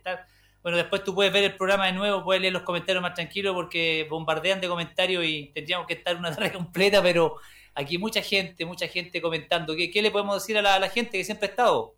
[0.61, 3.53] Bueno, después tú puedes ver el programa de nuevo, puedes leer los comentarios más tranquilos
[3.53, 7.37] porque bombardean de comentarios y tendríamos que estar una tarde completa, pero
[7.75, 9.75] aquí mucha gente, mucha gente comentando.
[9.75, 11.95] ¿Qué, qué le podemos decir a la, a la gente que siempre ha estado?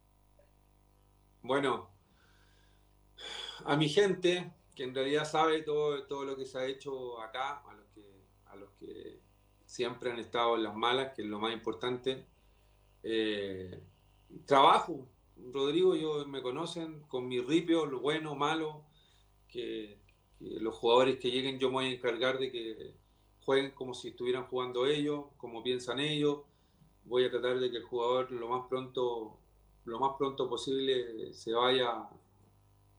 [1.41, 1.91] Bueno,
[3.65, 7.61] a mi gente, que en realidad sabe todo, todo lo que se ha hecho acá,
[7.67, 8.01] a los, que,
[8.45, 9.24] a los que
[9.75, 12.25] siempre han estado en las malas, que es lo más importante,
[13.03, 13.77] eh,
[14.45, 15.05] trabajo.
[15.51, 18.83] Rodrigo, yo me conocen con mi ripio, lo bueno, malo,
[19.49, 19.99] que,
[20.39, 22.93] los jugadores que lleguen yo me voy a encargar de que
[23.41, 26.39] jueguen como si estuvieran jugando ellos, como piensan ellos.
[27.03, 29.37] Voy a tratar de que el jugador lo más pronto,
[29.83, 32.07] lo más pronto posible se vaya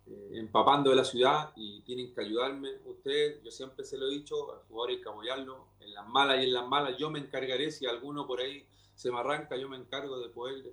[0.08, 3.42] eh, empapando de la ciudad y tienen que ayudarme ustedes.
[3.42, 6.44] Yo siempre se lo he dicho, al jugador hay que apoyarlo en las malas y
[6.44, 6.96] en las malas.
[6.96, 10.72] Yo me encargaré, si alguno por ahí se me arranca, yo me encargo de poder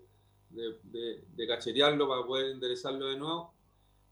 [0.49, 3.53] de, de, de cachetearlo para poder enderezarlo de nuevo.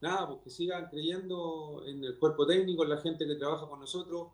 [0.02, 3.80] Nada, pues que sigan creyendo en el cuerpo técnico, en la gente que trabaja con
[3.80, 4.30] nosotros.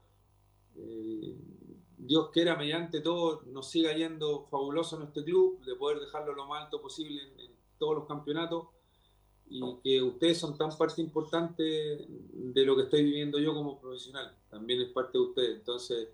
[0.77, 1.35] Eh,
[1.97, 6.45] Dios quiera, mediante todo, nos siga yendo fabuloso en este club, de poder dejarlo lo
[6.45, 8.67] más alto posible en, en todos los campeonatos
[9.49, 14.35] y que ustedes son tan parte importante de lo que estoy viviendo yo como profesional.
[14.49, 15.57] También es parte de ustedes.
[15.57, 16.09] Entonces,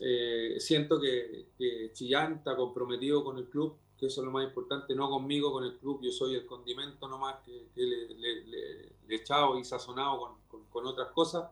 [0.00, 4.44] eh, siento que, que Chillán está comprometido con el club, que eso es lo más
[4.44, 6.00] importante, no conmigo, con el club.
[6.02, 10.32] Yo soy el condimento nomás que, que le, le, le, le echado y sazonado con,
[10.48, 11.50] con, con otras cosas.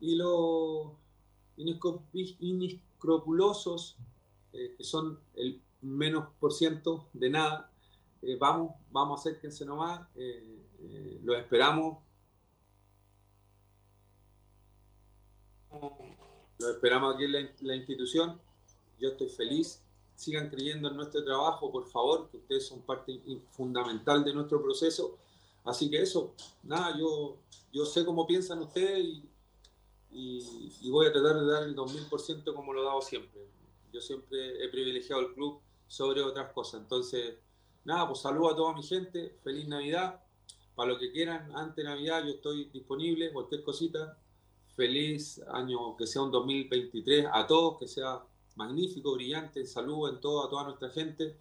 [0.00, 0.92] Y los
[1.56, 3.96] inescrupulosos,
[4.52, 7.70] eh, que son el menos por ciento de nada,
[8.22, 11.98] eh, vamos, vamos, acérquense nomás, eh, eh, los esperamos.
[16.58, 18.40] Los esperamos aquí en la, la, institución.
[18.98, 19.84] Yo estoy feliz.
[20.16, 25.18] Sigan creyendo en nuestro trabajo, por favor, que ustedes son parte fundamental de nuestro proceso.
[25.64, 27.36] Así que eso, nada, yo,
[27.72, 29.22] yo sé cómo piensan ustedes y,
[30.10, 33.46] y, y voy a tratar de dar el 2000% como lo he dado siempre.
[33.92, 36.80] Yo siempre he privilegiado el club sobre otras cosas.
[36.80, 37.36] Entonces,
[37.88, 40.20] nada, pues saludo a toda mi gente, feliz Navidad.
[40.74, 44.18] Para lo que quieran, antes de Navidad yo estoy disponible, cualquier cosita.
[44.76, 48.22] Feliz año, que sea un 2023 a todos, que sea
[48.56, 49.66] magnífico, brillante.
[49.66, 51.38] Saludo en todo a toda nuestra gente.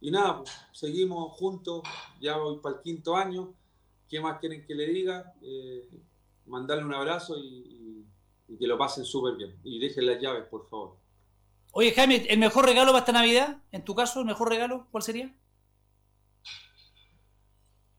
[0.00, 1.82] Y nada, pues, seguimos juntos,
[2.18, 3.52] ya voy para el quinto año.
[4.08, 5.34] ¿Qué más quieren que le diga?
[5.42, 5.86] Eh,
[6.46, 8.06] mandarle un abrazo y,
[8.48, 9.54] y, que lo pasen súper bien.
[9.62, 10.96] Y dejen las llaves, por favor.
[11.72, 13.62] Oye, Jaime, ¿el mejor regalo para esta Navidad?
[13.70, 15.34] En tu caso, ¿el mejor regalo cuál sería?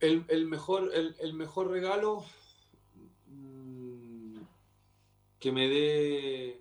[0.06, 2.24] El, el mejor, el, el, mejor regalo
[3.26, 4.38] mmm,
[5.40, 6.60] que me dé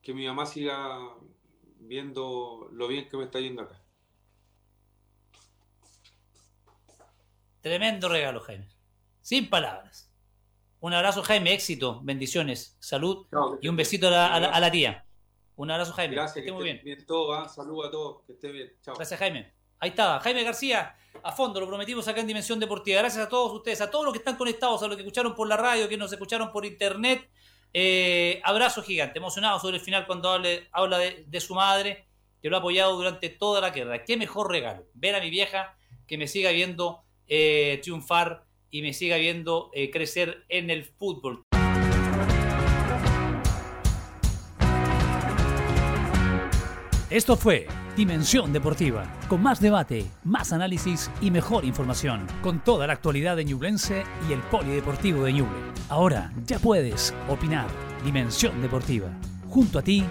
[0.00, 1.00] que mi mamá siga
[1.80, 3.82] viendo lo bien que me está yendo acá.
[7.60, 8.68] Tremendo regalo, Jaime.
[9.20, 10.10] Sin palabras.
[10.78, 14.60] Un abrazo, Jaime, éxito, bendiciones, salud no, y un besito a la, a la, a
[14.60, 15.04] la tía.
[15.56, 16.14] Un abrazo, Jaime.
[16.14, 16.80] Gracias, que esté muy bien.
[16.84, 17.48] bien todo, ¿eh?
[17.48, 18.72] Saludos a todos, que esté bien.
[18.80, 18.94] Chao.
[18.94, 19.52] Gracias, Jaime.
[19.82, 23.00] Ahí está, Jaime García, a fondo, lo prometimos acá en Dimensión Deportiva.
[23.00, 25.48] Gracias a todos ustedes, a todos los que están conectados, a los que escucharon por
[25.48, 27.30] la radio, que nos escucharon por internet.
[27.72, 32.06] Eh, abrazo gigante, emocionado sobre el final cuando habla de, de, su madre,
[32.42, 34.04] que lo ha apoyado durante toda la guerra.
[34.04, 38.92] Qué mejor regalo, ver a mi vieja que me siga viendo eh, triunfar y me
[38.92, 41.42] siga viendo eh, crecer en el fútbol.
[47.08, 47.66] Esto fue
[48.00, 53.44] Dimensión Deportiva, con más debate, más análisis y mejor información, con toda la actualidad de
[53.44, 55.58] Ñublense y el Polideportivo de Ñuble.
[55.90, 57.66] Ahora ya puedes opinar.
[58.02, 59.10] Dimensión Deportiva.
[59.50, 60.02] Junto a ti,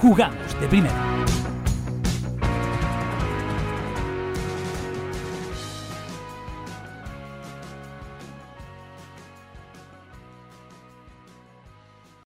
[0.00, 0.94] jugamos de primera.